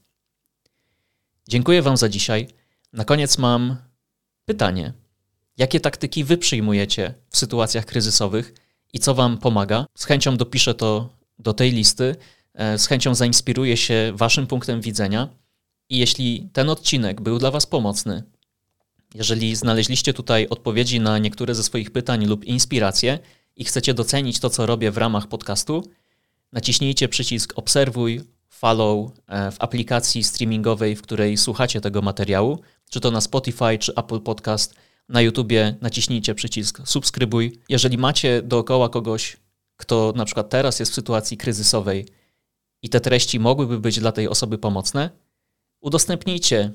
[1.48, 2.48] Dziękuję Wam za dzisiaj.
[2.94, 3.78] Na koniec mam
[4.46, 4.94] pytanie.
[5.62, 8.54] Jakie taktyki Wy przyjmujecie w sytuacjach kryzysowych
[8.94, 9.86] i co Wam pomaga?
[9.98, 11.10] Z chęcią dopiszę to
[11.40, 12.16] do tej listy,
[12.54, 15.30] e, z chęcią zainspiruję się Waszym punktem widzenia.
[15.90, 18.24] I jeśli ten odcinek był dla Was pomocny,
[19.16, 23.20] jeżeli znaleźliście tutaj odpowiedzi na niektóre ze swoich pytań lub inspiracje
[23.56, 25.84] i chcecie docenić to, co robię w ramach podcastu,
[26.52, 32.60] naciśnijcie przycisk obserwuj, follow e, w aplikacji streamingowej, w której słuchacie tego materiału,
[32.90, 34.76] czy to na Spotify, czy Apple Podcast.
[35.12, 37.60] Na YouTubie naciśnijcie przycisk subskrybuj.
[37.70, 39.38] Jeżeli macie dookoła kogoś,
[39.78, 42.08] kto na przykład teraz jest w sytuacji kryzysowej
[42.82, 45.10] i te treści mogłyby być dla tej osoby pomocne,
[45.82, 46.72] udostępnijcie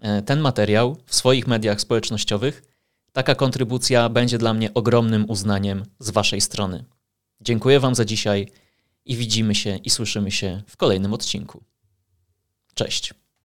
[0.00, 2.62] e, ten materiał w swoich mediach społecznościowych.
[3.12, 6.84] Taka kontrybucja będzie dla mnie ogromnym uznaniem z Waszej strony.
[7.40, 8.48] Dziękuję Wam za dzisiaj
[9.04, 11.62] i widzimy się i słyszymy się w kolejnym odcinku.
[12.74, 13.14] Cześć.